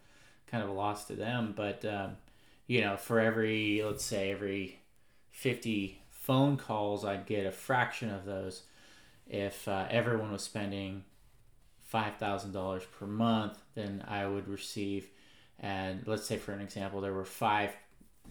kind 0.51 0.63
of 0.63 0.71
a 0.71 0.73
loss 0.73 1.07
to 1.07 1.15
them. 1.15 1.55
But 1.57 1.85
um, 1.85 2.17
you 2.67 2.81
know, 2.81 2.97
for 2.97 3.21
every, 3.21 3.83
let's 3.85 4.05
say, 4.05 4.31
every 4.31 4.81
50 5.31 6.01
phone 6.11 6.57
calls, 6.57 7.05
I'd 7.05 7.27
get 7.27 7.47
a 7.47 7.53
fraction 7.53 8.11
of 8.11 8.25
those 8.25 8.63
if 9.29 9.69
uh, 9.69 9.87
everyone 9.91 10.33
was 10.33 10.43
spending 10.43 11.05
$5,000 11.93 12.83
per 12.99 13.07
month, 13.07 13.59
then 13.75 14.05
I 14.07 14.27
would 14.27 14.49
receive, 14.49 15.09
and 15.59 16.07
let's 16.07 16.27
say 16.27 16.37
for 16.37 16.53
an 16.53 16.61
example, 16.61 17.01
there 17.01 17.13
were 17.13 17.25
five 17.25 17.71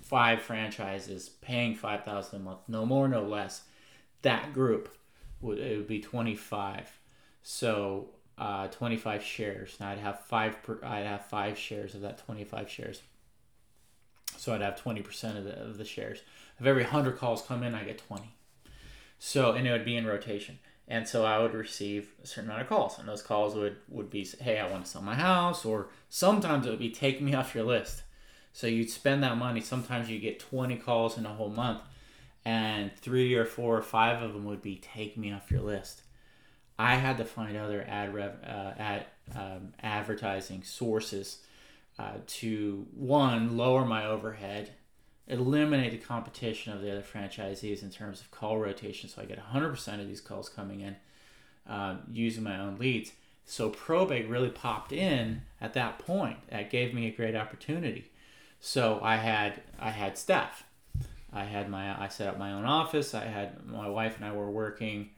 five 0.04 0.44
franchises 0.44 1.28
paying 1.42 1.74
5000 1.74 2.40
a 2.40 2.44
month, 2.44 2.60
no 2.68 2.86
more, 2.86 3.08
no 3.08 3.24
less. 3.24 3.64
That 4.22 4.54
group 4.54 4.96
would 5.42 5.58
it 5.58 5.76
would 5.76 5.88
be 5.88 6.00
25. 6.00 6.88
So 7.42 8.10
uh, 8.38 8.68
25 8.68 9.24
shares. 9.24 9.78
Now 9.80 9.90
I'd 9.90 9.98
have 9.98 10.22
five 10.26 10.62
per, 10.64 10.80
I'd 10.84 11.06
have 11.06 11.26
five 11.26 11.58
shares 11.58 11.96
of 11.96 12.02
that 12.02 12.20
25 12.26 12.70
shares. 12.70 13.02
So 14.38 14.54
I'd 14.54 14.62
have 14.62 14.82
20% 14.82 15.38
of 15.38 15.44
the, 15.44 15.60
of 15.60 15.78
the 15.78 15.86
shares. 15.86 16.20
If 16.60 16.66
every 16.66 16.84
100 16.84 17.18
calls 17.18 17.42
come 17.42 17.64
in, 17.64 17.74
I 17.74 17.84
get 17.84 17.98
20. 17.98 18.36
So, 19.20 19.54
and 19.54 19.68
it 19.68 19.72
would 19.72 19.86
be 19.86 19.98
in 19.98 20.06
rotation. 20.06 20.60
And 20.88 21.08
so 21.08 21.26
I 21.26 21.40
would 21.40 21.54
receive 21.54 22.10
a 22.24 22.28
certain 22.28 22.50
amount 22.50 22.62
of 22.62 22.70
calls. 22.70 22.98
And 22.98 23.08
those 23.08 23.22
calls 23.22 23.56
would, 23.56 23.78
would 23.90 24.10
be, 24.10 24.26
hey, 24.40 24.60
I 24.60 24.70
want 24.70 24.86
to 24.86 24.92
sell 24.92 25.02
my 25.02 25.16
house. 25.16 25.66
Or 25.66 25.90
sometimes 26.10 26.66
it 26.66 26.70
would 26.70 26.80
be, 26.80 26.92
take 26.92 27.22
me 27.22 27.34
off 27.34 27.56
your 27.56 27.66
list. 27.66 28.04
So 28.54 28.68
you'd 28.68 28.90
spend 28.90 29.24
that 29.24 29.38
money. 29.38 29.60
Sometimes 29.60 30.10
you 30.10 30.20
get 30.20 30.40
20 30.40 30.78
calls 30.78 31.18
in 31.18 31.26
a 31.26 31.34
whole 31.34 31.50
month. 31.50 31.82
And 32.46 32.96
three 32.96 33.34
or 33.36 33.44
four 33.44 33.78
or 33.78 33.82
five 33.82 34.22
of 34.22 34.34
them 34.34 34.46
would 34.46 34.62
be, 34.62 34.78
take 34.78 35.18
me 35.18 35.34
off 35.34 35.52
your 35.52 35.62
list. 35.62 36.04
I 36.80 36.96
had 36.96 37.18
to 37.18 37.26
find 37.26 37.58
other 37.58 37.86
ad, 37.88 38.14
rev, 38.14 38.34
uh, 38.46 39.00
um, 39.36 39.74
advertising 39.82 40.64
sources 40.64 41.40
uh, 41.98 42.14
to 42.28 42.86
one 42.94 43.58
lower 43.58 43.84
my 43.84 44.06
overhead, 44.06 44.74
eliminate 45.28 45.92
the 45.92 45.98
competition 45.98 46.74
of 46.74 46.82
the 46.82 46.92
other 46.92 47.02
franchisees 47.02 47.82
in 47.82 47.90
terms 47.90 48.22
of 48.22 48.30
call 48.32 48.60
rotation, 48.60 49.10
so 49.10 49.22
I 49.22 49.26
get 49.26 49.40
100% 49.40 50.00
of 50.00 50.08
these 50.08 50.22
calls 50.22 50.50
coming 50.50 50.82
in 50.82 50.96
uh, 51.68 51.98
using 52.12 52.44
my 52.44 52.60
own 52.60 52.78
leads. 52.78 53.12
So 53.46 53.70
probate 53.70 54.28
really 54.28 54.50
popped 54.50 54.92
in 54.92 55.42
at 55.60 55.74
that 55.74 56.00
point. 56.00 56.38
That 56.50 56.70
gave 56.70 56.94
me 56.94 57.08
a 57.08 57.12
great 57.12 57.36
opportunity. 57.36 58.12
So 58.60 59.00
I 59.02 59.16
had 59.18 59.62
I 59.80 59.92
had 59.92 60.18
staff. 60.18 60.66
I 61.32 61.46
had 61.46 61.70
my 61.70 62.02
I 62.02 62.10
set 62.10 62.28
up 62.28 62.38
my 62.38 62.52
own 62.52 62.66
office. 62.66 63.14
I 63.14 63.26
had 63.26 63.66
my 63.66 63.88
wife 63.88 64.18
and 64.18 64.26
I 64.26 64.34
were 64.34 64.52
working 64.52 65.12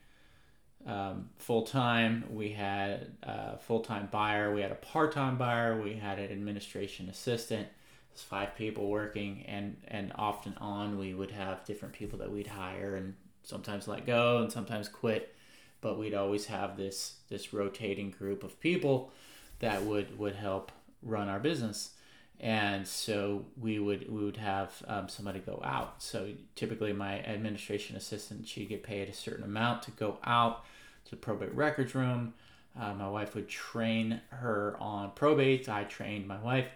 um, 0.90 1.30
full 1.38 1.62
time. 1.62 2.26
We 2.32 2.50
had 2.50 3.12
a 3.22 3.58
full 3.60 3.82
time 3.82 4.10
buyer. 4.12 4.54
We 4.54 4.62
had 4.62 4.72
a 4.72 4.76
part 4.76 5.12
time 5.12 5.38
buyer. 5.38 5.80
We 5.80 5.94
had 5.94 6.18
an 6.18 6.32
administration 6.32 7.10
assistant. 7.10 7.68
There's 8.10 8.24
five 8.24 8.56
people 8.56 8.90
working, 8.90 9.46
and 9.48 9.78
and 9.88 10.12
often 10.16 10.56
on 10.60 10.98
we 10.98 11.14
would 11.14 11.32
have 11.32 11.64
different 11.64 11.94
people 11.94 12.18
that 12.20 12.32
we'd 12.32 12.48
hire 12.48 12.96
and 12.96 13.14
sometimes 13.44 13.88
let 13.88 14.06
go 14.06 14.40
and 14.40 14.52
sometimes 14.52 14.90
quit, 14.90 15.36
but 15.80 16.00
we'd 16.00 16.16
always 16.16 16.48
have 16.48 16.76
this 16.76 17.18
this 17.30 17.54
rotating 17.54 18.10
group 18.10 18.44
of 18.44 18.60
people 18.60 19.12
that 19.60 19.84
would 19.84 20.18
would 20.18 20.36
help 20.36 20.72
run 21.04 21.30
our 21.30 21.40
business. 21.40 21.92
And 22.40 22.88
so 22.88 23.46
we 23.60 23.78
would 23.78 24.12
we 24.12 24.24
would 24.26 24.38
have 24.38 24.72
um, 24.88 25.08
somebody 25.08 25.40
go 25.40 25.62
out. 25.64 26.02
So 26.02 26.32
typically, 26.56 26.94
my 26.94 27.20
administration 27.20 27.96
assistant 27.96 28.48
she'd 28.48 28.70
get 28.70 28.82
paid 28.82 29.08
a 29.08 29.14
certain 29.14 29.44
amount 29.44 29.84
to 29.84 29.92
go 29.92 30.18
out 30.24 30.64
to 31.10 31.16
the 31.16 31.22
probate 31.22 31.54
records 31.54 31.96
room. 31.96 32.34
Uh, 32.80 32.94
my 32.94 33.10
wife 33.10 33.36
would 33.36 33.50
train 33.50 34.22
her 34.30 34.78
on 34.80 35.12
probates. 35.12 35.68
I 35.68 35.84
trained 35.84 36.28
my 36.28 36.40
wife, 36.40 36.70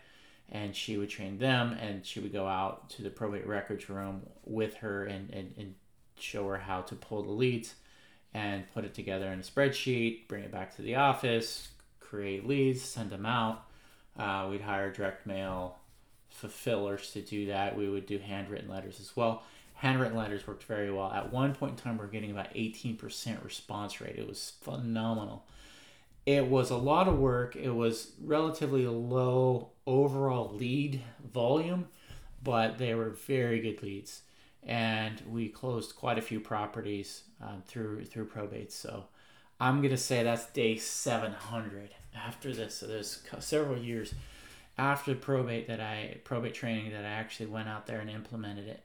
and 0.52 0.76
she 0.76 0.98
would 0.98 1.10
train 1.10 1.38
them, 1.38 1.74
and 1.80 2.06
she 2.06 2.20
would 2.20 2.34
go 2.34 2.48
out 2.48 2.90
to 2.92 3.04
the 3.04 3.10
probate 3.10 3.48
records 3.48 3.90
room 3.90 4.24
with 4.44 4.76
her 4.76 5.06
and, 5.06 5.30
and, 5.30 5.54
and 5.58 5.76
show 6.20 6.48
her 6.50 6.58
how 6.58 6.82
to 6.82 6.96
pull 6.96 7.24
the 7.24 7.32
leads 7.32 7.76
and 8.34 8.70
put 8.74 8.84
it 8.84 8.96
together 8.96 9.28
in 9.28 9.40
a 9.40 9.44
spreadsheet, 9.44 10.28
bring 10.28 10.44
it 10.44 10.52
back 10.52 10.76
to 10.76 10.82
the 10.82 10.96
office, 10.96 11.70
create 12.00 12.48
leads, 12.48 12.82
send 12.82 13.12
them 13.12 13.26
out. 13.26 13.66
Uh, 14.18 14.48
we'd 14.50 14.62
hire 14.62 14.92
direct 14.92 15.28
mail 15.28 15.78
fulfillers 16.30 17.12
to 17.12 17.22
do 17.22 17.46
that. 17.48 17.78
We 17.78 17.88
would 17.88 18.08
do 18.08 18.18
handwritten 18.18 18.70
letters 18.70 19.00
as 19.00 19.16
well 19.16 19.44
handwritten 19.84 20.18
letters 20.18 20.48
worked 20.48 20.64
very 20.64 20.90
well. 20.90 21.12
At 21.12 21.34
one 21.34 21.54
point 21.54 21.72
in 21.72 21.78
time, 21.78 21.98
we 21.98 22.06
are 22.06 22.08
getting 22.08 22.32
about 22.32 22.54
18% 22.54 23.44
response 23.44 24.00
rate. 24.00 24.16
It 24.18 24.26
was 24.26 24.54
phenomenal. 24.62 25.44
It 26.26 26.48
was 26.48 26.70
a 26.70 26.78
lot 26.78 27.10
of 27.10 27.20
work. 27.20 27.58
It 27.58 27.72
was 27.72 28.14
relatively 28.24 28.88
low 28.88 29.72
overall 29.86 30.56
lead 30.56 31.02
volume, 31.34 31.90
but 32.42 32.78
they 32.78 32.94
were 32.96 33.10
very 33.10 33.60
good 33.60 33.84
leads, 33.84 34.22
and 34.66 35.22
we 35.30 35.50
closed 35.50 35.98
quite 35.98 36.18
a 36.18 36.22
few 36.22 36.40
properties 36.40 37.24
um, 37.42 37.62
through 37.68 38.06
through 38.06 38.28
probate. 38.28 38.72
So 38.72 39.08
I'm 39.60 39.82
gonna 39.82 39.98
say 39.98 40.24
that's 40.24 40.46
day 40.46 40.78
700 40.78 41.90
after 42.16 42.54
this. 42.54 42.76
So 42.76 42.88
there's 42.88 43.22
several 43.40 43.78
years 43.78 44.16
after 44.78 45.14
probate 45.14 45.68
that 45.68 45.82
I 45.82 46.20
probate 46.24 46.54
training 46.54 46.94
that 46.94 47.04
I 47.04 47.10
actually 47.10 47.48
went 47.48 47.68
out 47.68 47.86
there 47.86 48.00
and 48.00 48.10
implemented 48.10 48.70
it 48.70 48.82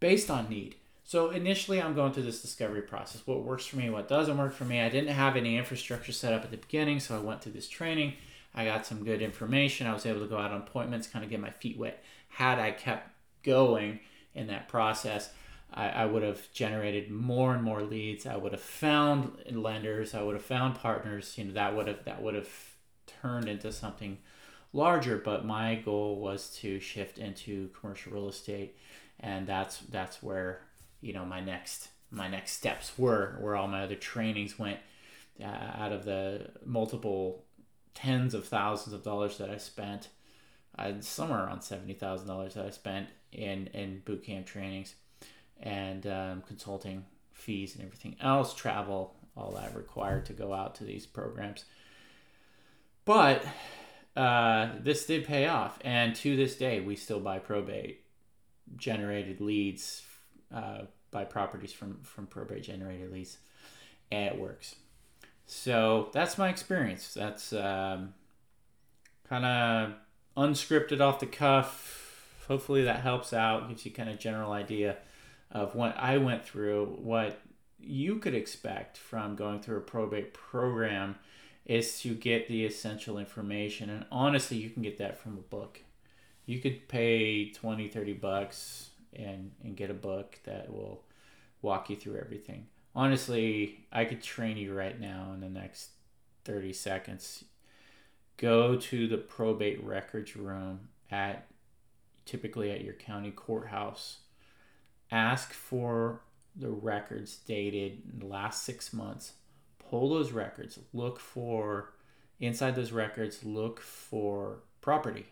based 0.00 0.30
on 0.30 0.48
need. 0.48 0.76
So 1.04 1.30
initially, 1.30 1.80
I'm 1.82 1.94
going 1.94 2.12
through 2.12 2.24
this 2.24 2.42
discovery 2.42 2.82
process. 2.82 3.26
What 3.26 3.42
works 3.42 3.66
for 3.66 3.76
me, 3.76 3.90
what 3.90 4.08
doesn't 4.08 4.38
work 4.38 4.52
for 4.52 4.64
me. 4.64 4.80
I 4.80 4.88
didn't 4.88 5.10
have 5.10 5.36
any 5.36 5.56
infrastructure 5.56 6.12
set 6.12 6.32
up 6.32 6.44
at 6.44 6.50
the 6.50 6.56
beginning, 6.56 7.00
so 7.00 7.16
I 7.16 7.20
went 7.20 7.42
through 7.42 7.52
this 7.52 7.68
training. 7.68 8.14
I 8.54 8.64
got 8.64 8.86
some 8.86 9.04
good 9.04 9.22
information. 9.22 9.86
I 9.86 9.92
was 9.92 10.06
able 10.06 10.20
to 10.20 10.26
go 10.26 10.38
out 10.38 10.50
on 10.50 10.62
appointments, 10.62 11.06
kind 11.06 11.24
of 11.24 11.30
get 11.30 11.40
my 11.40 11.50
feet 11.50 11.78
wet. 11.78 12.02
Had 12.28 12.58
I 12.58 12.70
kept 12.70 13.10
going 13.42 14.00
in 14.34 14.48
that 14.48 14.68
process, 14.68 15.30
I, 15.72 15.88
I 15.88 16.06
would 16.06 16.22
have 16.22 16.52
generated 16.52 17.10
more 17.10 17.54
and 17.54 17.62
more 17.62 17.82
leads. 17.82 18.26
I 18.26 18.36
would 18.36 18.52
have 18.52 18.60
found 18.60 19.32
lenders. 19.50 20.14
I 20.14 20.22
would 20.22 20.34
have 20.34 20.44
found 20.44 20.76
partners. 20.76 21.36
You 21.36 21.44
know 21.44 21.52
that 21.54 21.76
would 21.76 21.88
have 21.88 22.04
that 22.04 22.22
would 22.22 22.34
have 22.34 22.48
turned 23.06 23.48
into 23.48 23.72
something 23.72 24.18
larger. 24.72 25.16
But 25.16 25.44
my 25.44 25.76
goal 25.76 26.16
was 26.16 26.50
to 26.58 26.80
shift 26.80 27.18
into 27.18 27.70
commercial 27.80 28.12
real 28.12 28.28
estate, 28.28 28.76
and 29.20 29.46
that's 29.46 29.78
that's 29.78 30.22
where 30.22 30.60
you 31.00 31.12
know 31.12 31.24
my 31.24 31.40
next 31.40 31.88
my 32.10 32.28
next 32.28 32.52
steps 32.52 32.92
were 32.98 33.36
where 33.40 33.54
all 33.54 33.68
my 33.68 33.82
other 33.82 33.94
trainings 33.94 34.58
went 34.58 34.78
uh, 35.42 35.46
out 35.78 35.92
of 35.92 36.04
the 36.04 36.50
multiple 36.64 37.44
tens 37.94 38.34
of 38.34 38.46
thousands 38.46 38.94
of 38.94 39.02
dollars 39.02 39.38
that 39.38 39.50
I 39.50 39.58
spent 39.58 40.08
uh, 40.78 40.92
somewhere 41.00 41.44
around 41.44 41.62
seventy 41.62 41.94
thousand 41.94 42.28
dollars 42.28 42.54
that 42.54 42.66
I 42.66 42.70
spent 42.70 43.08
in 43.32 43.68
in 43.68 44.00
boot 44.04 44.24
camp 44.24 44.46
trainings 44.46 44.94
and 45.60 46.06
um, 46.06 46.42
consulting 46.46 47.04
fees 47.32 47.74
and 47.74 47.84
everything 47.84 48.16
else 48.20 48.54
travel 48.54 49.14
all 49.36 49.52
that 49.52 49.74
required 49.76 50.26
to 50.26 50.32
go 50.32 50.52
out 50.52 50.74
to 50.76 50.84
these 50.84 51.06
programs. 51.06 51.64
But 53.04 53.44
uh, 54.16 54.70
this 54.80 55.06
did 55.06 55.24
pay 55.24 55.46
off. 55.46 55.78
And 55.82 56.14
to 56.16 56.36
this 56.36 56.56
day 56.56 56.80
we 56.80 56.96
still 56.96 57.20
buy 57.20 57.38
probate 57.38 57.99
generated 58.76 59.40
leads 59.40 60.02
uh, 60.54 60.82
buy 61.10 61.24
properties 61.24 61.72
from 61.72 62.00
from 62.02 62.26
probate 62.26 62.62
generated 62.62 63.12
leads, 63.12 63.38
and 64.10 64.34
it 64.34 64.38
works. 64.38 64.76
So 65.46 66.10
that's 66.12 66.38
my 66.38 66.48
experience. 66.48 67.14
That's 67.14 67.52
um, 67.52 68.14
kind 69.28 69.44
of 69.44 69.92
unscripted 70.36 71.00
off 71.00 71.20
the 71.20 71.26
cuff. 71.26 72.36
Hopefully 72.46 72.84
that 72.84 73.00
helps 73.00 73.32
out, 73.32 73.68
gives 73.68 73.84
you 73.84 73.92
kind 73.92 74.08
of 74.08 74.18
general 74.18 74.52
idea 74.52 74.96
of 75.50 75.74
what 75.74 75.96
I 75.96 76.18
went 76.18 76.44
through, 76.44 76.98
what 77.00 77.40
you 77.78 78.16
could 78.16 78.34
expect 78.34 78.96
from 78.96 79.34
going 79.34 79.60
through 79.60 79.78
a 79.78 79.82
probate 79.82 80.34
program 80.34 81.16
is 81.64 82.00
to 82.00 82.14
get 82.14 82.48
the 82.48 82.64
essential 82.64 83.18
information 83.18 83.90
and 83.90 84.04
honestly 84.10 84.56
you 84.56 84.68
can 84.68 84.82
get 84.82 84.98
that 84.98 85.18
from 85.18 85.38
a 85.38 85.40
book 85.40 85.80
you 86.50 86.58
could 86.58 86.88
pay 86.88 87.52
20 87.52 87.86
30 87.86 88.12
bucks 88.14 88.90
and 89.14 89.52
and 89.62 89.76
get 89.76 89.88
a 89.88 89.94
book 89.94 90.40
that 90.44 90.72
will 90.72 91.04
walk 91.62 91.88
you 91.88 91.94
through 91.94 92.16
everything. 92.16 92.66
Honestly, 92.92 93.86
I 93.92 94.04
could 94.04 94.20
train 94.20 94.56
you 94.56 94.74
right 94.74 94.98
now 94.98 95.30
in 95.32 95.40
the 95.40 95.48
next 95.48 95.90
30 96.44 96.72
seconds. 96.72 97.44
Go 98.36 98.74
to 98.74 99.06
the 99.06 99.18
probate 99.18 99.80
records 99.84 100.34
room 100.34 100.88
at 101.08 101.46
typically 102.24 102.72
at 102.72 102.82
your 102.82 102.94
county 102.94 103.30
courthouse. 103.30 104.18
Ask 105.12 105.52
for 105.52 106.22
the 106.56 106.70
records 106.70 107.36
dated 107.36 108.02
in 108.12 108.18
the 108.18 108.26
last 108.26 108.64
6 108.64 108.92
months. 108.92 109.34
Pull 109.78 110.10
those 110.10 110.32
records. 110.32 110.80
Look 110.92 111.20
for 111.20 111.92
inside 112.40 112.74
those 112.74 112.90
records, 112.90 113.44
look 113.44 113.80
for 113.80 114.64
property. 114.80 115.26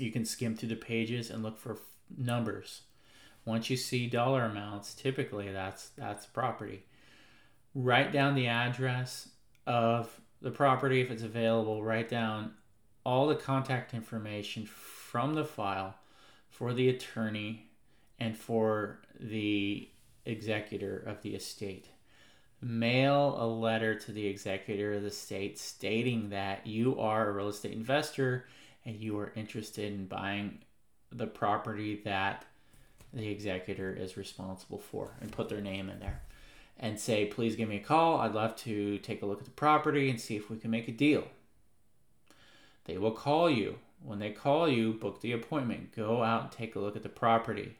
You 0.00 0.10
can 0.10 0.24
skim 0.24 0.56
through 0.56 0.70
the 0.70 0.76
pages 0.76 1.30
and 1.30 1.42
look 1.42 1.58
for 1.58 1.78
numbers. 2.16 2.82
Once 3.44 3.70
you 3.70 3.76
see 3.76 4.06
dollar 4.06 4.44
amounts, 4.44 4.94
typically 4.94 5.50
that's 5.50 5.88
that's 5.90 6.26
property. 6.26 6.84
Write 7.74 8.12
down 8.12 8.34
the 8.34 8.48
address 8.48 9.28
of 9.66 10.20
the 10.42 10.50
property 10.50 11.00
if 11.00 11.10
it's 11.10 11.22
available. 11.22 11.82
Write 11.82 12.08
down 12.08 12.52
all 13.04 13.26
the 13.26 13.34
contact 13.34 13.94
information 13.94 14.66
from 14.66 15.34
the 15.34 15.44
file 15.44 15.94
for 16.48 16.74
the 16.74 16.88
attorney 16.88 17.70
and 18.18 18.36
for 18.36 19.00
the 19.18 19.88
executor 20.26 20.98
of 21.06 21.22
the 21.22 21.34
estate. 21.34 21.88
Mail 22.60 23.36
a 23.38 23.46
letter 23.46 23.94
to 23.94 24.12
the 24.12 24.26
executor 24.26 24.94
of 24.94 25.02
the 25.02 25.08
estate 25.08 25.58
stating 25.58 26.28
that 26.28 26.66
you 26.66 27.00
are 27.00 27.28
a 27.28 27.32
real 27.32 27.48
estate 27.48 27.72
investor 27.72 28.46
and 28.84 28.96
you 28.96 29.18
are 29.18 29.32
interested 29.36 29.92
in 29.92 30.06
buying 30.06 30.58
the 31.12 31.26
property 31.26 32.00
that 32.04 32.44
the 33.12 33.28
executor 33.28 33.92
is 33.92 34.16
responsible 34.16 34.78
for 34.78 35.10
and 35.20 35.32
put 35.32 35.48
their 35.48 35.60
name 35.60 35.90
in 35.90 35.98
there 35.98 36.22
and 36.78 36.98
say, 36.98 37.26
please 37.26 37.56
give 37.56 37.68
me 37.68 37.76
a 37.76 37.80
call. 37.80 38.20
I'd 38.20 38.34
love 38.34 38.56
to 38.56 38.98
take 38.98 39.22
a 39.22 39.26
look 39.26 39.40
at 39.40 39.44
the 39.44 39.50
property 39.50 40.08
and 40.08 40.20
see 40.20 40.36
if 40.36 40.48
we 40.48 40.56
can 40.56 40.70
make 40.70 40.88
a 40.88 40.92
deal. 40.92 41.24
They 42.84 42.96
will 42.96 43.12
call 43.12 43.50
you. 43.50 43.78
When 44.02 44.18
they 44.18 44.30
call 44.30 44.66
you, 44.66 44.94
book 44.94 45.20
the 45.20 45.32
appointment. 45.32 45.94
Go 45.94 46.22
out 46.22 46.42
and 46.42 46.52
take 46.52 46.74
a 46.74 46.80
look 46.80 46.96
at 46.96 47.02
the 47.02 47.10
property. 47.10 47.76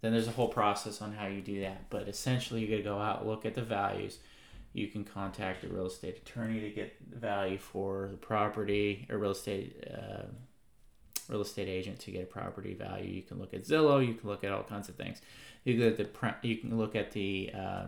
Then 0.00 0.12
there's 0.12 0.28
a 0.28 0.32
whole 0.32 0.48
process 0.48 1.02
on 1.02 1.12
how 1.12 1.26
you 1.26 1.42
do 1.42 1.60
that. 1.60 1.90
But 1.90 2.08
essentially, 2.08 2.60
you're 2.60 2.70
going 2.70 2.82
to 2.82 2.88
go 2.88 2.98
out, 2.98 3.26
look 3.26 3.44
at 3.44 3.54
the 3.54 3.62
values. 3.62 4.18
You 4.72 4.86
can 4.88 5.04
contact 5.04 5.64
a 5.64 5.68
real 5.68 5.86
estate 5.86 6.16
attorney 6.18 6.60
to 6.60 6.70
get 6.70 6.96
value 7.12 7.58
for 7.58 8.08
the 8.10 8.16
property 8.16 9.06
or 9.10 9.18
real 9.18 9.32
estate. 9.32 9.84
Uh, 9.92 10.26
real 11.28 11.42
estate 11.42 11.68
agent 11.68 12.00
to 12.00 12.10
get 12.10 12.24
a 12.24 12.26
property 12.26 12.74
value. 12.74 13.08
You 13.08 13.22
can 13.22 13.38
look 13.38 13.54
at 13.54 13.62
Zillow. 13.62 14.04
You 14.04 14.14
can 14.14 14.28
look 14.28 14.42
at 14.42 14.50
all 14.50 14.64
kinds 14.64 14.88
of 14.88 14.96
things. 14.96 15.20
You 15.64 15.74
can 15.74 15.84
look 15.84 16.00
at 16.00 16.12
the 16.12 16.48
you 16.48 16.56
can 16.56 16.76
look 16.76 16.96
at 16.96 17.12
the 17.12 17.52
uh, 17.54 17.84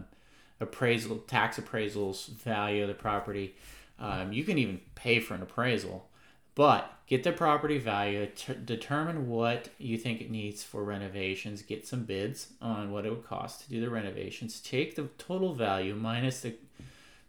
appraisal 0.61 1.19
tax 1.19 1.59
appraisals 1.59 2.29
value 2.29 2.83
of 2.83 2.89
the 2.89 2.95
property. 2.95 3.55
Um, 3.99 4.33
you 4.33 4.45
can 4.45 4.59
even 4.59 4.81
pay 4.95 5.21
for 5.21 5.35
an 5.35 5.43
appraisal, 5.43 6.09
but 6.55 6.93
get 7.07 7.23
the 7.23 7.33
property 7.33 7.79
value. 7.79 8.27
T- 8.27 8.55
determine 8.65 9.29
what 9.29 9.69
you 9.79 9.97
think 9.97 10.21
it 10.21 10.31
needs 10.31 10.63
for 10.63 10.85
renovations. 10.85 11.63
Get 11.63 11.87
some 11.87 12.05
bids 12.05 12.49
on 12.61 12.93
what 12.93 13.07
it 13.07 13.11
would 13.11 13.27
cost 13.27 13.63
to 13.63 13.71
do 13.71 13.81
the 13.81 13.91
renovations. 13.91 14.61
Take 14.61 14.97
the 14.97 15.09
total 15.19 15.55
value 15.55 15.95
minus 15.95 16.41
the 16.41 16.55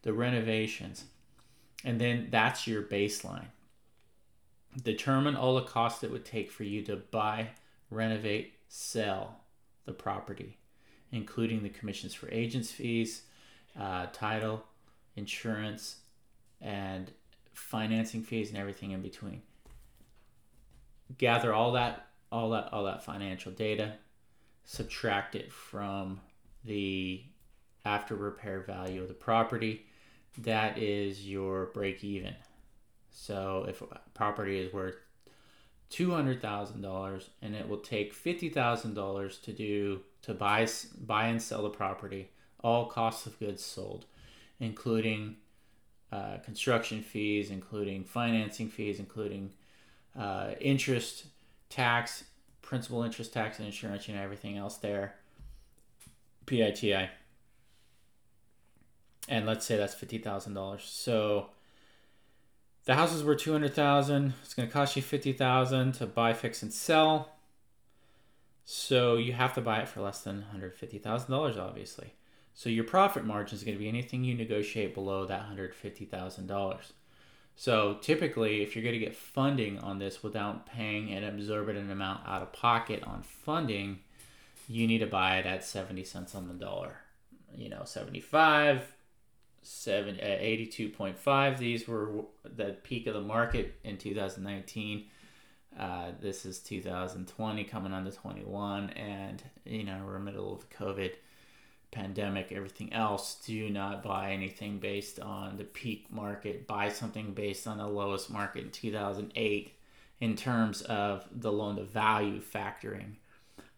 the 0.02 0.14
renovations, 0.14 1.06
and 1.86 2.00
then 2.00 2.28
that's 2.30 2.68
your 2.68 2.82
baseline 2.82 3.48
Determine 4.82 5.36
all 5.36 5.56
the 5.56 5.62
costs 5.62 6.04
it 6.04 6.12
would 6.12 6.26
take 6.26 6.52
for 6.52 6.64
you 6.64 6.82
to 6.84 6.96
buy, 6.96 7.50
renovate, 7.92 8.54
sell 8.70 9.42
the 9.86 9.92
property, 9.92 10.58
including 11.12 11.62
the 11.62 11.70
commissions 11.70 12.14
for 12.14 12.32
agents' 12.32 12.72
fees, 12.72 13.24
uh, 13.80 14.08
title, 14.12 14.64
insurance, 15.16 15.98
and 16.60 17.12
financing 17.54 18.24
fees 18.24 18.50
and 18.50 18.58
everything 18.58 18.92
in 18.92 19.02
between. 19.02 19.42
Gather 21.18 21.54
all 21.54 21.74
that, 21.74 22.08
all 22.32 22.50
that, 22.52 22.72
all 22.74 22.84
that 22.86 23.04
financial 23.04 23.52
data, 23.52 23.94
subtract 24.66 25.36
it 25.36 25.52
from 25.52 26.20
the 26.66 27.24
after 27.86 28.16
repair 28.16 28.62
value 28.62 29.02
of 29.02 29.08
the 29.08 29.14
property. 29.14 29.86
That 30.40 30.78
is 30.78 31.28
your 31.28 31.68
break 31.68 32.04
even. 32.04 32.34
So 33.12 33.66
if 33.70 33.82
a 33.82 34.02
property 34.14 34.60
is 34.60 34.74
worth 34.74 34.96
two 35.90 36.10
hundred 36.10 36.42
thousand 36.42 36.82
dollars, 36.82 37.30
and 37.44 37.54
it 37.54 37.70
will 37.70 37.78
take 37.78 38.14
fifty 38.14 38.50
thousand 38.50 38.96
dollars 38.96 39.38
to 39.40 39.52
do 39.52 40.02
to 40.24 40.34
buy 40.34 40.68
buy 41.06 41.28
and 41.28 41.40
sell 41.40 41.62
the 41.62 41.70
property, 41.70 42.32
all 42.64 42.88
costs 42.88 43.28
of 43.28 43.38
goods 43.38 43.64
sold, 43.64 44.06
including 44.60 45.36
uh, 46.14 46.38
construction 46.46 47.02
fees, 47.02 47.50
including 47.50 48.04
financing 48.04 48.70
fees, 48.70 49.00
including 49.00 49.52
uh, 50.18 50.52
interest, 50.62 51.26
tax, 51.70 52.26
principal 52.62 53.02
interest 53.02 53.34
tax, 53.34 53.58
and 53.58 53.66
insurance, 53.66 54.08
and 54.08 54.18
everything 54.18 54.56
else 54.56 54.78
there. 54.78 55.16
PITI. 56.46 57.10
And 59.28 59.48
let's 59.48 59.66
say 59.66 59.76
that's 59.78 59.96
fifty 59.96 60.20
thousand 60.20 60.54
dollars. 60.54 60.84
So 60.84 61.48
the 62.86 62.96
house 62.96 63.14
is 63.14 63.24
worth 63.24 63.40
200000 63.40 64.34
It's 64.44 64.54
going 64.54 64.68
to 64.68 64.74
cost 64.74 64.96
you 64.96 65.02
50000 65.02 65.94
to 65.94 66.06
buy, 66.06 66.34
fix, 66.34 66.62
and 66.62 66.74
sell. 66.74 67.32
So 68.66 69.16
you 69.16 69.34
have 69.34 69.54
to 69.56 69.62
buy 69.62 69.80
it 69.80 69.88
for 69.88 70.02
less 70.02 70.22
than 70.22 70.46
$150,000, 70.56 71.58
obviously. 71.58 72.14
So 72.54 72.70
your 72.70 72.84
profit 72.84 73.26
margin 73.26 73.56
is 73.56 73.64
going 73.64 73.76
to 73.76 73.80
be 73.80 73.90
anything 73.90 74.24
you 74.24 74.36
negotiate 74.36 74.94
below 74.94 75.26
that 75.26 75.46
$150,000. 75.50 76.92
So 77.56 77.98
typically, 78.02 78.62
if 78.62 78.76
you're 78.76 78.84
going 78.84 79.00
to 79.00 79.06
get 79.06 79.16
funding 79.16 79.80
on 79.80 80.00
this 80.00 80.24
without 80.24 80.66
paying 80.66 81.12
an 81.12 81.24
exorbitant 81.24 81.92
amount 81.92 82.28
out 82.28 82.42
of 82.42 82.52
pocket 82.54 83.04
on 83.04 83.22
funding, 83.24 84.00
you 84.68 84.88
need 84.88 85.00
to 85.00 85.08
buy 85.08 85.38
it 85.38 85.46
at 85.46 85.64
70 85.64 86.04
cents 86.04 86.36
on 86.36 86.48
the 86.48 86.54
dollar. 86.54 86.98
You 87.56 87.70
know, 87.70 87.84
75, 87.86 88.96
7, 89.62 90.20
uh, 90.20 90.24
82.5. 90.24 91.58
These 91.58 91.88
were 91.88 92.26
the 92.44 92.76
peak 92.84 93.08
of 93.08 93.14
the 93.14 93.22
market 93.22 93.76
in 93.84 93.98
2019. 93.98 95.06
Uh, 95.78 96.12
this 96.22 96.46
is 96.46 96.60
2020 96.60 97.64
coming 97.64 97.94
on 97.94 98.06
to 98.06 98.12
21, 98.12 98.92
and 98.92 99.42
you 99.66 99.84
know 99.84 100.04
we're 100.06 100.18
in 100.18 100.26
the 100.26 100.32
middle 100.32 100.54
of 100.54 100.70
COVID 100.70 101.14
pandemic. 101.94 102.52
Everything 102.52 102.92
else, 102.94 103.36
do 103.46 103.70
not 103.70 104.04
buy 104.04 104.32
anything 104.32 104.80
based 104.80 105.20
on 105.20 105.58
the 105.58 105.64
peak 105.64 106.08
market. 106.12 106.68
Buy 106.68 106.90
something 106.90 107.34
based 107.34 107.68
on 107.68 107.78
the 107.78 107.88
lowest 107.88 108.30
market 108.30 108.64
in 108.64 108.72
2008 108.72 109.74
in 110.20 110.36
terms 110.36 110.82
of 110.84 111.26
the 111.32 111.52
loan 111.52 111.76
to 111.78 111.84
value 111.84 112.42
factoring, 112.42 113.16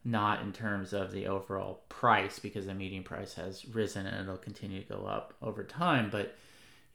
not 0.04 0.42
in 0.42 0.52
terms 0.52 0.92
of 0.92 1.12
the 1.12 1.26
overall 1.26 1.82
price 1.88 2.38
because 2.38 2.66
the 2.66 2.74
median 2.74 3.02
price 3.02 3.34
has 3.34 3.66
risen 3.66 4.06
and 4.06 4.22
it'll 4.22 4.36
continue 4.36 4.82
to 4.82 4.88
go 4.88 5.06
up 5.06 5.34
over 5.42 5.64
time. 5.64 6.08
But 6.10 6.36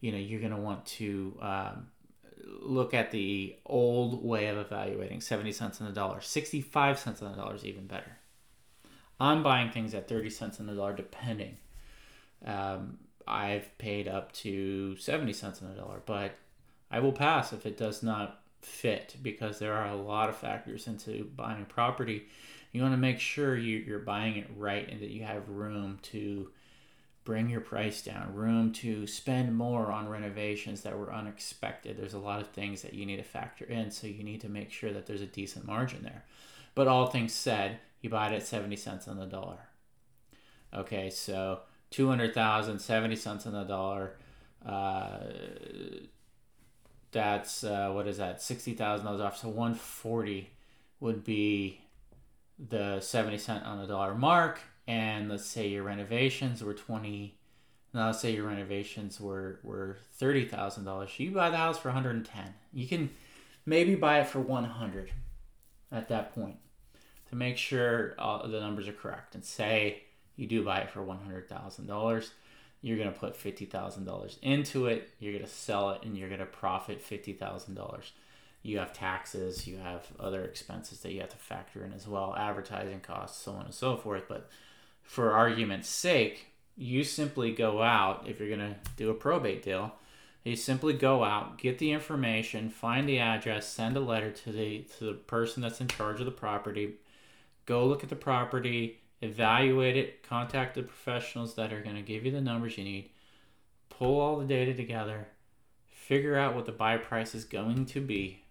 you 0.02 0.12
know 0.12 0.18
you're 0.18 0.40
going 0.40 0.52
to 0.54 0.58
want 0.58 0.84
to 0.84 1.38
um, 1.40 1.86
look 2.60 2.92
at 2.92 3.10
the 3.10 3.56
old 3.64 4.22
way 4.22 4.48
of 4.48 4.58
evaluating 4.58 5.22
70 5.22 5.52
cents 5.52 5.80
on 5.80 5.86
the 5.86 5.92
dollar 5.94 6.20
65 6.20 6.98
cents 6.98 7.22
on 7.22 7.30
the 7.30 7.38
dollar 7.38 7.54
is 7.54 7.64
even 7.64 7.86
better 7.86 8.18
i'm 9.22 9.42
buying 9.42 9.70
things 9.70 9.94
at 9.94 10.08
30 10.08 10.30
cents 10.30 10.60
on 10.60 10.66
the 10.66 10.74
dollar 10.74 10.92
depending 10.92 11.56
um, 12.44 12.98
i've 13.26 13.76
paid 13.78 14.08
up 14.08 14.32
to 14.32 14.96
70 14.96 15.32
cents 15.32 15.62
on 15.62 15.68
the 15.68 15.80
dollar 15.80 16.02
but 16.04 16.34
i 16.90 16.98
will 16.98 17.12
pass 17.12 17.52
if 17.52 17.66
it 17.66 17.76
does 17.76 18.02
not 18.02 18.40
fit 18.60 19.16
because 19.22 19.58
there 19.58 19.74
are 19.74 19.88
a 19.88 19.96
lot 19.96 20.28
of 20.28 20.36
factors 20.36 20.86
into 20.86 21.24
buying 21.36 21.62
a 21.62 21.66
property 21.66 22.26
you 22.72 22.80
want 22.80 22.94
to 22.94 22.98
make 22.98 23.20
sure 23.20 23.56
you, 23.56 23.78
you're 23.78 23.98
buying 23.98 24.36
it 24.36 24.48
right 24.56 24.88
and 24.90 25.00
that 25.00 25.10
you 25.10 25.24
have 25.24 25.48
room 25.48 25.98
to 26.02 26.48
bring 27.24 27.48
your 27.48 27.60
price 27.60 28.02
down, 28.02 28.34
room 28.34 28.72
to 28.72 29.06
spend 29.06 29.54
more 29.54 29.92
on 29.92 30.08
renovations 30.08 30.82
that 30.82 30.98
were 30.98 31.12
unexpected. 31.12 31.96
There's 31.96 32.14
a 32.14 32.18
lot 32.18 32.40
of 32.40 32.48
things 32.48 32.82
that 32.82 32.94
you 32.94 33.06
need 33.06 33.18
to 33.18 33.22
factor 33.22 33.64
in, 33.64 33.90
so 33.90 34.06
you 34.06 34.24
need 34.24 34.40
to 34.40 34.48
make 34.48 34.72
sure 34.72 34.92
that 34.92 35.06
there's 35.06 35.20
a 35.20 35.26
decent 35.26 35.66
margin 35.66 36.02
there. 36.02 36.24
But 36.74 36.88
all 36.88 37.06
things 37.06 37.32
said, 37.32 37.78
you 38.02 38.10
buy 38.10 38.28
it 38.28 38.34
at 38.34 38.46
70 38.46 38.76
cents 38.76 39.08
on 39.08 39.18
the 39.18 39.26
dollar. 39.26 39.58
Okay, 40.74 41.08
so 41.08 41.60
200,000, 41.90 42.78
70 42.78 43.16
cents 43.16 43.46
on 43.46 43.52
the 43.52 43.64
dollar. 43.64 44.16
Uh, 44.64 45.20
that's, 47.12 47.64
uh, 47.64 47.90
what 47.92 48.06
is 48.06 48.18
that, 48.18 48.38
$60,000 48.38 49.20
off. 49.20 49.38
So 49.38 49.48
140 49.48 50.50
would 51.00 51.24
be 51.24 51.80
the 52.58 53.00
70 53.00 53.38
cent 53.38 53.64
on 53.64 53.80
the 53.80 53.86
dollar 53.86 54.14
mark 54.14 54.60
and 54.86 55.28
let's 55.28 55.46
say 55.46 55.68
your 55.68 55.82
renovations 55.82 56.62
were 56.62 56.74
20 56.74 57.36
now 57.94 58.06
let's 58.06 58.20
say 58.20 58.32
your 58.32 58.46
renovations 58.46 59.20
were 59.20 59.58
were 59.62 59.96
$30,000 60.20 61.18
you 61.18 61.32
buy 61.32 61.50
the 61.50 61.56
house 61.56 61.78
for 61.78 61.88
110 61.88 62.54
you 62.72 62.86
can 62.86 63.10
maybe 63.66 63.94
buy 63.94 64.20
it 64.20 64.28
for 64.28 64.40
100 64.40 65.10
at 65.90 66.08
that 66.08 66.34
point 66.34 66.56
to 67.32 67.36
make 67.36 67.58
sure 67.58 68.14
all 68.18 68.46
the 68.46 68.60
numbers 68.60 68.86
are 68.86 68.92
correct 68.92 69.34
and 69.34 69.44
say 69.44 70.02
you 70.36 70.46
do 70.46 70.64
buy 70.64 70.78
it 70.78 70.90
for 70.90 71.00
$100,000 71.00 72.30
you're 72.84 72.96
going 72.96 73.12
to 73.12 73.18
put 73.18 73.38
$50,000 73.38 74.36
into 74.42 74.86
it 74.86 75.10
you're 75.18 75.32
going 75.32 75.44
to 75.44 75.50
sell 75.50 75.90
it 75.90 76.02
and 76.04 76.16
you're 76.16 76.28
going 76.28 76.40
to 76.40 76.46
profit 76.46 77.04
$50,000 77.04 78.10
you 78.62 78.78
have 78.78 78.92
taxes 78.92 79.66
you 79.66 79.78
have 79.78 80.06
other 80.20 80.44
expenses 80.44 81.00
that 81.00 81.12
you 81.12 81.20
have 81.20 81.30
to 81.30 81.36
factor 81.36 81.84
in 81.84 81.92
as 81.92 82.06
well 82.06 82.34
advertising 82.38 83.00
costs 83.00 83.42
so 83.42 83.52
on 83.52 83.64
and 83.64 83.74
so 83.74 83.96
forth 83.96 84.24
but 84.28 84.48
for 85.02 85.32
argument's 85.32 85.88
sake, 85.88 86.46
you 86.76 87.04
simply 87.04 87.52
go 87.52 87.82
out, 87.82 88.24
if 88.26 88.40
you're 88.40 88.48
going 88.48 88.74
to 88.74 88.76
do 88.96 89.10
a 89.10 89.14
probate 89.14 89.62
deal, 89.62 89.92
you 90.44 90.56
simply 90.56 90.94
go 90.94 91.22
out, 91.22 91.58
get 91.58 91.78
the 91.78 91.92
information, 91.92 92.70
find 92.70 93.08
the 93.08 93.18
address, 93.18 93.68
send 93.68 93.96
a 93.96 94.00
letter 94.00 94.30
to 94.30 94.50
the 94.50 94.78
to 94.98 95.04
the 95.04 95.12
person 95.12 95.62
that's 95.62 95.80
in 95.80 95.88
charge 95.88 96.18
of 96.18 96.26
the 96.26 96.32
property, 96.32 96.94
go 97.66 97.86
look 97.86 98.02
at 98.02 98.08
the 98.08 98.16
property, 98.16 99.00
evaluate 99.20 99.96
it, 99.96 100.22
contact 100.22 100.74
the 100.74 100.82
professionals 100.82 101.54
that 101.54 101.72
are 101.72 101.82
going 101.82 101.96
to 101.96 102.02
give 102.02 102.24
you 102.24 102.32
the 102.32 102.40
numbers 102.40 102.76
you 102.78 102.84
need, 102.84 103.10
pull 103.88 104.20
all 104.20 104.38
the 104.38 104.44
data 104.44 104.74
together, 104.74 105.28
figure 105.88 106.36
out 106.36 106.54
what 106.54 106.66
the 106.66 106.72
buy 106.72 106.96
price 106.96 107.34
is 107.34 107.44
going 107.44 107.86
to 107.86 108.00
be, 108.00 108.42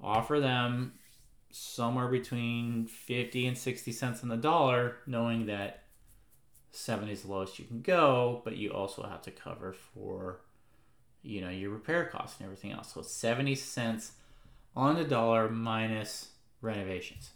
offer 0.00 0.40
them 0.40 0.92
somewhere 1.50 2.08
between 2.08 2.86
50 2.86 3.46
and 3.46 3.56
60 3.56 3.92
cents 3.92 4.22
on 4.22 4.28
the 4.28 4.36
dollar, 4.36 4.96
knowing 5.06 5.46
that 5.46 5.84
70 6.72 7.12
is 7.12 7.22
the 7.22 7.30
lowest 7.30 7.58
you 7.58 7.66
can 7.66 7.82
go, 7.82 8.40
but 8.44 8.56
you 8.56 8.70
also 8.70 9.02
have 9.02 9.22
to 9.22 9.30
cover 9.30 9.72
for 9.72 10.40
you 11.22 11.40
know 11.40 11.50
your 11.50 11.70
repair 11.70 12.06
costs 12.06 12.38
and 12.40 12.46
everything 12.46 12.72
else. 12.72 12.92
So 12.92 13.02
70 13.02 13.54
cents 13.54 14.12
on 14.74 14.96
the 14.96 15.04
dollar 15.04 15.48
minus 15.48 16.28
renovations. 16.60 17.30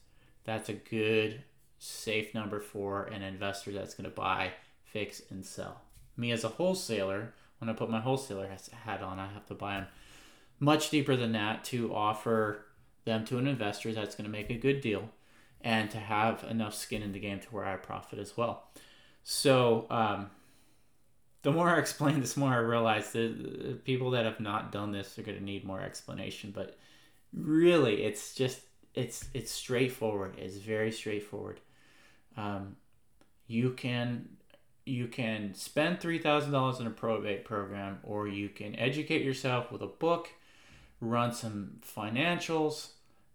That's 0.47 0.69
a 0.69 0.75
good 0.75 1.43
safe 1.79 2.33
number 2.35 2.61
for 2.61 3.05
an 3.05 3.23
investor 3.23 3.73
that's 3.73 3.95
going 3.95 4.09
to 4.09 4.17
buy, 4.17 4.53
fix, 4.85 5.21
and 5.31 5.45
sell. 5.45 5.83
Me 6.17 6.31
as 6.31 6.45
a 6.45 6.49
wholesaler, 6.49 7.35
when 7.59 7.69
I 7.69 7.73
put 7.73 7.91
my 7.91 8.01
wholesaler 8.01 8.49
hat 8.85 9.03
on, 9.03 9.19
I 9.19 9.27
have 9.27 9.47
to 9.47 9.55
buy 9.55 9.75
them 9.75 9.87
much 10.59 10.89
deeper 10.89 11.17
than 11.17 11.33
that 11.33 11.65
to 11.65 11.95
offer 11.95 12.65
them 13.05 13.25
to 13.27 13.39
an 13.39 13.47
investor 13.47 13.93
that's 13.93 14.15
going 14.15 14.25
to 14.25 14.31
make 14.31 14.49
a 14.49 14.55
good 14.55 14.81
deal 14.81 15.11
and 15.61 15.91
to 15.91 15.99
have 15.99 16.45
enough 16.49 16.75
skin 16.75 17.03
in 17.03 17.13
the 17.13 17.19
game 17.19 17.41
to 17.41 17.49
where 17.49 17.65
I 17.65 17.77
profit 17.77 18.19
as 18.19 18.37
well. 18.37 18.69
So, 19.25 19.87
um, 19.91 20.31
the 21.43 21.53
more 21.53 21.69
I 21.69 21.79
explain 21.79 22.21
this, 22.21 22.37
more 22.37 22.53
I 22.53 22.59
realize 22.59 23.13
that 23.13 23.85
people 23.85 24.11
that 24.13 24.25
have 24.25 24.41
not 24.41 24.73
done 24.73 24.93
this 24.93 25.19
are 25.19 25.23
going 25.23 25.39
to 25.39 25.45
need 25.45 25.65
more 25.65 25.81
explanation. 25.81 26.53
But 26.55 26.79
really, 27.33 28.05
it's 28.05 28.35
just 28.35 28.61
it's 28.97 29.27
it's 29.35 29.53
straightforward. 29.53 30.35
It's 30.39 30.57
very 30.57 30.91
straightforward. 30.91 31.61
Um, 32.37 32.77
you 33.47 33.71
can 33.71 34.31
you 34.85 35.07
can 35.07 35.55
spend 35.55 36.01
three 36.01 36.19
thousand 36.19 36.53
dollars 36.53 36.81
in 36.81 36.87
a 36.87 36.91
probate 36.91 37.45
program, 37.45 37.99
or 38.03 38.27
you 38.27 38.49
can 38.49 38.75
educate 38.77 39.23
yourself 39.23 39.71
with 39.71 39.83
a 39.83 39.87
book, 39.87 40.31
run 41.01 41.33
some 41.33 41.79
financials, 41.83 42.89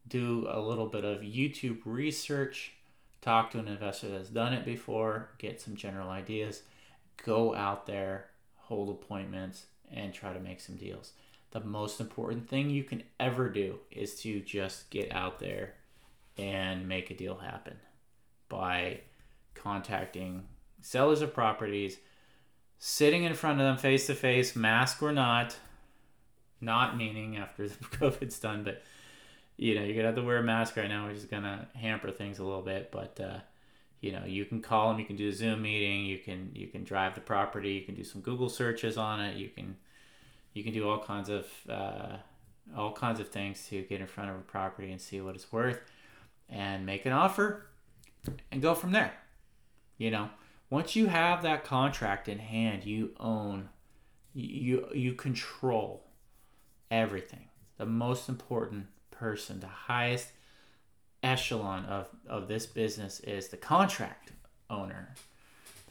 do 0.08 0.47
a 0.50 0.60
little 0.60 0.88
bit 0.88 1.06
of 1.06 1.21
YouTube 1.21 1.80
research, 1.86 2.74
talk 3.21 3.52
to 3.52 3.60
an 3.60 3.67
investor 3.67 4.10
that's 4.10 4.30
done 4.30 4.54
it 4.54 4.65
before, 4.65 5.30
get 5.38 5.62
some 5.62 5.76
general 5.76 6.10
ideas, 6.10 6.63
go 7.24 7.54
out 7.54 7.86
there, 7.86 8.26
hold 8.58 8.89
appointments, 8.89 9.65
and 9.91 10.13
try 10.13 10.34
to 10.34 10.39
make 10.39 10.60
some 10.60 10.76
deals. 10.76 11.12
The 11.52 11.60
most 11.60 12.00
important 12.00 12.50
thing 12.50 12.70
you 12.70 12.84
can 12.84 13.04
ever 13.20 13.50
do 13.50 13.80
is 13.92 14.16
to 14.22 14.40
just 14.40 14.90
get 14.90 15.12
out 15.12 15.40
there 15.40 15.74
and 16.38 16.88
make 16.88 17.12
a 17.12 17.16
deal 17.16 17.36
happen 17.36 17.76
by 18.48 19.02
contacting 19.54 20.48
sellers 20.82 21.22
of 21.22 21.34
properties, 21.34 21.98
sitting 22.80 23.24
in 23.24 23.34
front 23.34 23.60
of 23.60 23.66
them 23.66 23.78
face 23.78 24.08
to 24.08 24.16
face, 24.16 24.56
mask 24.56 25.04
or 25.04 25.12
not, 25.12 25.58
not 26.60 26.98
meaning 26.98 27.38
after 27.38 27.68
the 27.68 27.76
COVID's 27.76 28.40
done, 28.40 28.64
but 28.64 28.84
you 29.58 29.76
know, 29.76 29.84
you're 29.84 29.96
gonna 29.96 30.08
have 30.08 30.16
to 30.16 30.24
wear 30.24 30.38
a 30.38 30.44
mask 30.44 30.78
right 30.78 30.88
now, 30.88 31.08
which 31.08 31.18
is 31.18 31.26
gonna 31.26 31.68
hamper 31.76 32.12
things 32.12 32.40
a 32.40 32.44
little 32.44 32.64
bit. 32.64 32.92
But 32.92 33.20
uh, 33.20 33.40
you 34.00 34.12
know, 34.12 34.24
you 34.26 34.46
can 34.46 34.62
call 34.62 34.90
them, 34.90 35.00
you 35.00 35.06
can 35.06 35.16
do 35.16 35.30
a 35.30 35.34
Zoom 35.34 35.62
meeting, 35.62 36.06
you 36.06 36.18
can 36.18 36.52
you 36.56 36.68
can 36.68 36.84
drive 36.84 37.14
the 37.14 37.22
property, 37.22 37.74
you 37.74 37.82
can 37.82 37.94
do 37.94 38.04
some 38.04 38.22
Google 38.22 38.50
searches 38.50 38.98
on 38.98 39.20
it, 39.20 39.38
you 39.38 39.50
can 39.50 39.76
you 40.54 40.64
can 40.64 40.74
do 40.74 40.90
all 40.90 41.00
kinds 41.00 41.30
of 41.30 41.48
uh, 41.70 42.18
all 42.76 42.94
kinds 42.94 43.20
of 43.20 43.30
things 43.30 43.68
to 43.68 43.82
get 43.84 44.02
in 44.02 44.08
front 44.08 44.30
of 44.30 44.36
a 44.38 44.42
property 44.42 44.92
and 44.92 45.02
see 45.02 45.22
what 45.22 45.36
it's 45.36 45.52
worth, 45.52 45.80
and 46.50 46.86
make 46.86 47.06
an 47.06 47.12
offer, 47.12 47.66
and 48.52 48.62
go 48.62 48.76
from 48.76 48.92
there. 48.92 49.14
You 49.98 50.12
know, 50.12 50.30
once 50.70 50.96
you 50.96 51.08
have 51.08 51.44
that 51.44 51.64
contract 51.64 52.28
in 52.28 52.40
hand, 52.40 52.86
you 52.86 53.12
own, 53.20 53.70
you 54.34 54.88
you 54.94 55.14
control 55.14 56.06
everything. 56.90 57.50
The 57.78 57.86
most 57.86 58.30
important 58.30 58.88
person, 59.10 59.60
the 59.60 59.68
highest 59.68 60.32
echelon 61.24 61.86
of, 61.86 62.08
of 62.28 62.48
this 62.48 62.66
business 62.66 63.20
is 63.22 63.50
the 63.50 63.58
contract 63.58 64.32
owner. 64.70 65.14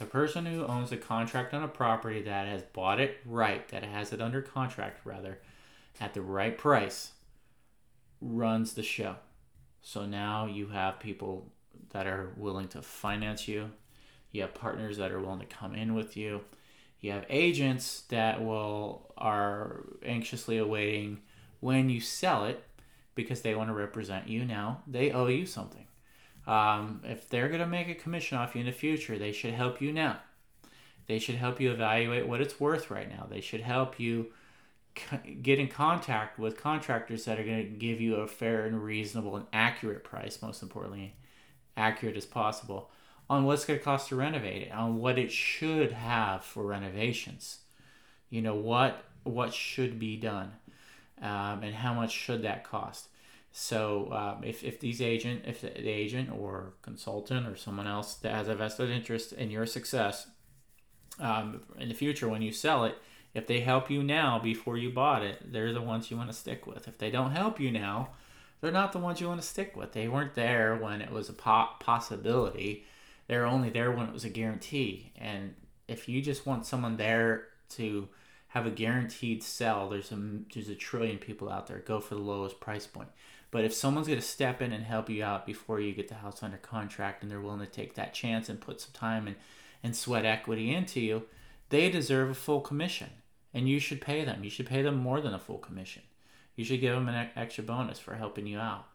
The 0.01 0.07
person 0.07 0.47
who 0.47 0.65
owns 0.65 0.93
a 0.93 0.97
contract 0.97 1.53
on 1.53 1.63
a 1.63 1.69
property 1.69 2.23
that 2.23 2.49
has 2.49 2.63
bought 2.63 3.01
it 3.01 3.19
right, 3.27 3.69
that 3.69 3.85
has 3.85 4.15
it 4.15 4.23
under 4.23 4.41
contract 4.41 5.01
rather, 5.05 5.39
at 6.01 6.15
the 6.15 6.23
right 6.23 6.57
price, 6.57 7.13
runs 8.19 8.73
the 8.73 8.83
show. 8.83 9.17
So 9.83 10.07
now 10.07 10.47
you 10.47 10.69
have 10.69 11.01
people 11.01 11.53
that 11.91 12.07
are 12.07 12.33
willing 12.39 12.69
to 12.69 12.81
finance 12.81 13.47
you. 13.47 13.73
You 14.33 14.41
have 14.41 14.55
partners 14.55 14.97
that 14.97 15.13
are 15.13 15.21
willing 15.21 15.41
to 15.41 15.45
come 15.45 15.75
in 15.75 15.93
with 15.95 16.17
you. 16.17 16.41
You 17.01 17.13
have 17.13 17.27
agents 17.29 18.05
that 18.09 18.43
will 18.43 19.13
are 19.19 19.85
anxiously 20.03 20.57
awaiting 20.57 21.21
when 21.61 21.91
you 21.91 22.01
sell 22.01 22.47
it 22.47 22.65
because 23.15 23.43
they 23.43 23.55
want 23.55 23.69
to 23.69 23.75
represent 23.75 24.29
you 24.29 24.47
now. 24.47 24.81
They 24.87 25.13
owe 25.13 25.27
you 25.27 25.45
something. 25.45 25.85
Um, 26.47 27.03
if 27.05 27.29
they're 27.29 27.49
going 27.49 27.61
to 27.61 27.67
make 27.67 27.89
a 27.89 27.95
commission 27.95 28.39
off 28.39 28.55
you 28.55 28.61
in 28.61 28.67
the 28.67 28.73
future, 28.73 29.19
they 29.19 29.33
should 29.33 29.55
help 29.55 29.81
you 29.81 29.93
now. 29.93 30.21
They 31.07 31.19
should 31.19 31.37
help 31.37 31.61
you 31.61 31.71
evaluate 31.71 32.29
what 32.29 32.41
it's 32.41 32.61
worth 32.61 32.91
right 32.91 33.09
now. 33.09 33.27
They 33.29 33.41
should 33.41 33.61
help 33.63 33.99
you 33.99 34.33
get 35.43 35.59
in 35.59 35.69
contact 35.69 36.39
with 36.39 36.61
contractors 36.61 37.25
that 37.25 37.39
are 37.39 37.45
going 37.45 37.65
to 37.65 37.79
give 37.79 38.01
you 38.01 38.17
a 38.17 38.27
fair 38.27 38.67
and 38.67 38.83
reasonable 38.83 39.37
and 39.37 39.47
accurate 39.53 40.05
price, 40.05 40.41
most 40.43 40.63
importantly, 40.63 41.15
accurate 41.77 42.17
as 42.17 42.27
possible, 42.27 42.91
on 43.29 43.45
what's 43.45 43.65
going 43.65 43.79
to 43.79 43.85
cost 43.85 44.09
to 44.09 44.17
renovate 44.17 44.63
it, 44.63 44.73
on 44.73 44.99
what 44.99 45.19
it 45.19 45.31
should 45.31 45.93
have 45.93 46.45
for 46.45 46.65
renovations. 46.65 47.59
You 48.29 48.43
know 48.43 48.55
what 48.55 49.05
what 49.23 49.53
should 49.53 49.99
be 49.99 50.17
done, 50.17 50.53
um, 51.21 51.63
and 51.63 51.75
how 51.75 51.93
much 51.93 52.13
should 52.13 52.43
that 52.43 52.65
cost. 52.65 53.09
So 53.53 54.13
um, 54.13 54.45
if, 54.45 54.63
if 54.63 54.79
these 54.79 55.03
agent, 55.03 55.43
if 55.47 55.61
the 55.61 55.89
agent 55.89 56.31
or 56.31 56.75
consultant 56.83 57.47
or 57.47 57.57
someone 57.57 57.87
else 57.87 58.15
that 58.17 58.33
has 58.33 58.49
a 58.49 58.55
vested 58.55 58.91
interest 58.91 59.33
in 59.33 59.51
your 59.51 59.67
success 59.67 60.29
um, 61.19 61.63
in 61.79 61.89
the 61.89 61.95
future 61.95 62.29
when 62.29 62.43
you 62.43 62.53
sell 62.53 62.85
it, 62.85 62.97
if 63.35 63.47
they 63.47 63.61
help 63.61 63.91
you 63.91 64.03
now 64.03 64.39
before 64.39 64.77
you 64.77 64.91
bought 64.91 65.23
it, 65.23 65.53
they're 65.53 65.73
the 65.73 65.83
ones 65.83 66.11
you 66.11 66.17
want 66.17 66.31
to 66.31 66.37
stick 66.37 66.67
with. 66.67 66.89
If 66.89 66.99
they 66.99 67.11
don't 67.11 67.33
help 67.33 67.61
you 67.61 67.71
now, 67.71 68.11
they're 68.61 68.73
not 68.73 68.93
the 68.93 68.99
ones 68.99 69.21
you 69.21 69.29
want 69.29 69.41
to 69.41 69.47
stick 69.47 69.77
with. 69.77 69.93
They 69.93 70.09
weren't 70.09 70.35
there 70.35 70.77
when 70.77 71.01
it 71.01 71.11
was 71.11 71.29
a 71.29 71.33
po- 71.33 71.71
possibility. 71.79 72.85
They're 73.27 73.47
only 73.47 73.71
there 73.71 73.91
when 73.93 74.07
it 74.07 74.13
was 74.13 74.25
a 74.25 74.31
guarantee. 74.31 75.13
And 75.17 75.55
if 75.89 76.09
you 76.09 76.21
just 76.21 76.47
want 76.47 76.67
someone 76.67 76.97
there 76.97 77.49
to 77.71 78.09
have 78.49 78.67
a 78.67 78.71
guaranteed 78.71 79.43
sell, 79.43 79.89
there's 79.89 80.11
a 80.11 80.21
there's 80.53 80.69
a 80.69 80.75
trillion 80.75 81.19
people 81.19 81.49
out 81.49 81.69
there. 81.69 81.79
Go 81.79 82.01
for 82.01 82.17
the 82.17 82.21
lowest 82.21 82.61
price 82.61 82.87
point. 82.87 83.09
But 83.51 83.65
if 83.65 83.75
someone's 83.75 84.07
going 84.07 84.21
to 84.21 84.25
step 84.25 84.63
in 84.63 84.73
and 84.73 84.85
help 84.85 85.11
you 85.11 85.25
out 85.25 85.45
before 85.45 85.81
you 85.81 85.93
get 85.93 86.09
the 86.09 86.15
house 86.15 86.43
under 86.43 86.57
contract 86.57 87.23
and 87.23 87.31
they're 87.31 87.41
willing 87.41 87.61
to 87.61 87.67
take 87.67 87.95
that 87.95 88.15
chance 88.15 88.49
and 88.49 88.61
put 88.61 88.81
some 88.81 88.93
time 88.93 89.27
and, 89.27 89.37
and 89.83 89.97
sweat 89.97 90.25
equity 90.25 90.73
into 90.73 91.01
you, 91.01 91.25
they 91.71 91.91
deserve 91.91 92.31
a 92.31 92.35
full 92.35 92.61
commission. 92.61 93.11
And 93.53 93.69
you 93.69 93.81
should 93.81 94.01
pay 94.01 94.25
them. 94.25 94.45
You 94.45 94.51
should 94.51 94.67
pay 94.67 94.83
them 94.83 94.97
more 94.97 95.21
than 95.21 95.35
a 95.35 95.39
full 95.39 95.59
commission. 95.59 96.03
You 96.55 96.65
should 96.65 96.81
give 96.81 96.95
them 96.95 97.09
an 97.09 97.31
extra 97.35 97.65
bonus 97.65 97.99
for 97.99 98.15
helping 98.15 98.47
you 98.47 98.59
out. 98.59 98.87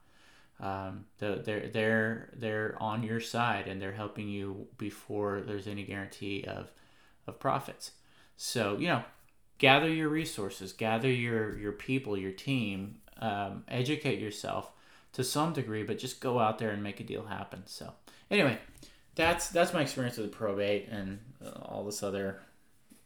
Um, 0.62 1.06
they're, 1.18 1.68
they're, 1.68 2.30
they're 2.34 2.78
on 2.80 3.04
your 3.04 3.20
side 3.20 3.68
and 3.68 3.82
they're 3.82 3.92
helping 3.92 4.30
you 4.30 4.68
before 4.78 5.42
there's 5.42 5.68
any 5.68 5.84
guarantee 5.84 6.46
of, 6.48 6.72
of 7.28 7.40
profits. 7.40 7.92
So, 8.38 8.78
you 8.78 8.88
know, 8.88 9.04
gather 9.58 9.90
your 9.90 10.08
resources, 10.08 10.72
gather 10.72 11.12
your, 11.12 11.58
your 11.58 11.74
people, 11.74 12.18
your 12.18 12.32
team, 12.32 13.00
um, 13.20 13.64
educate 13.68 14.20
yourself 14.20 14.72
to 15.14 15.24
some 15.24 15.54
degree, 15.54 15.84
but 15.84 15.98
just 15.98 16.20
go 16.20 16.40
out 16.40 16.60
there 16.60 16.72
and 16.72 16.84
make 16.84 17.00
a 17.00 17.04
deal 17.04 17.26
happen. 17.26 17.64
So 17.66 17.94
anyway, 18.30 18.58
that's 19.16 19.50
that's 19.50 19.74
my 19.74 19.82
experience 19.82 20.18
with 20.18 20.32
probate 20.32 20.88
and 20.90 21.20
uh, 21.44 21.50
all 21.64 21.84
this 21.86 22.04
other 22.04 22.40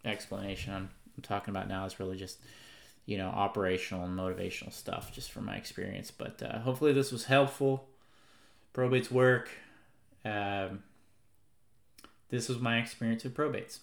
explanation 0.06 0.74
I'm, 0.74 0.90
I'm 1.18 1.24
talking 1.24 1.54
about 1.54 1.68
now 1.68 1.86
is 1.86 2.00
really 2.00 2.18
just 2.18 2.40
you 3.06 3.18
know 3.18 3.28
operational 3.28 4.06
and 4.06 4.18
motivational 4.18 4.74
stuff 4.74 5.12
just 5.14 5.32
from 5.32 5.46
my 5.46 5.56
experience. 5.56 6.12
But 6.12 6.42
uh, 6.42 6.60
hopefully 6.60 6.94
this 6.94 7.12
was 7.12 7.26
helpful. 7.26 7.88
Probates 8.74 9.12
work. 9.12 9.50
Um, 10.26 10.84
this 12.30 12.50
was 12.50 12.60
my 12.60 12.78
experience 12.78 13.24
with 13.24 13.36
probates. 13.36 13.80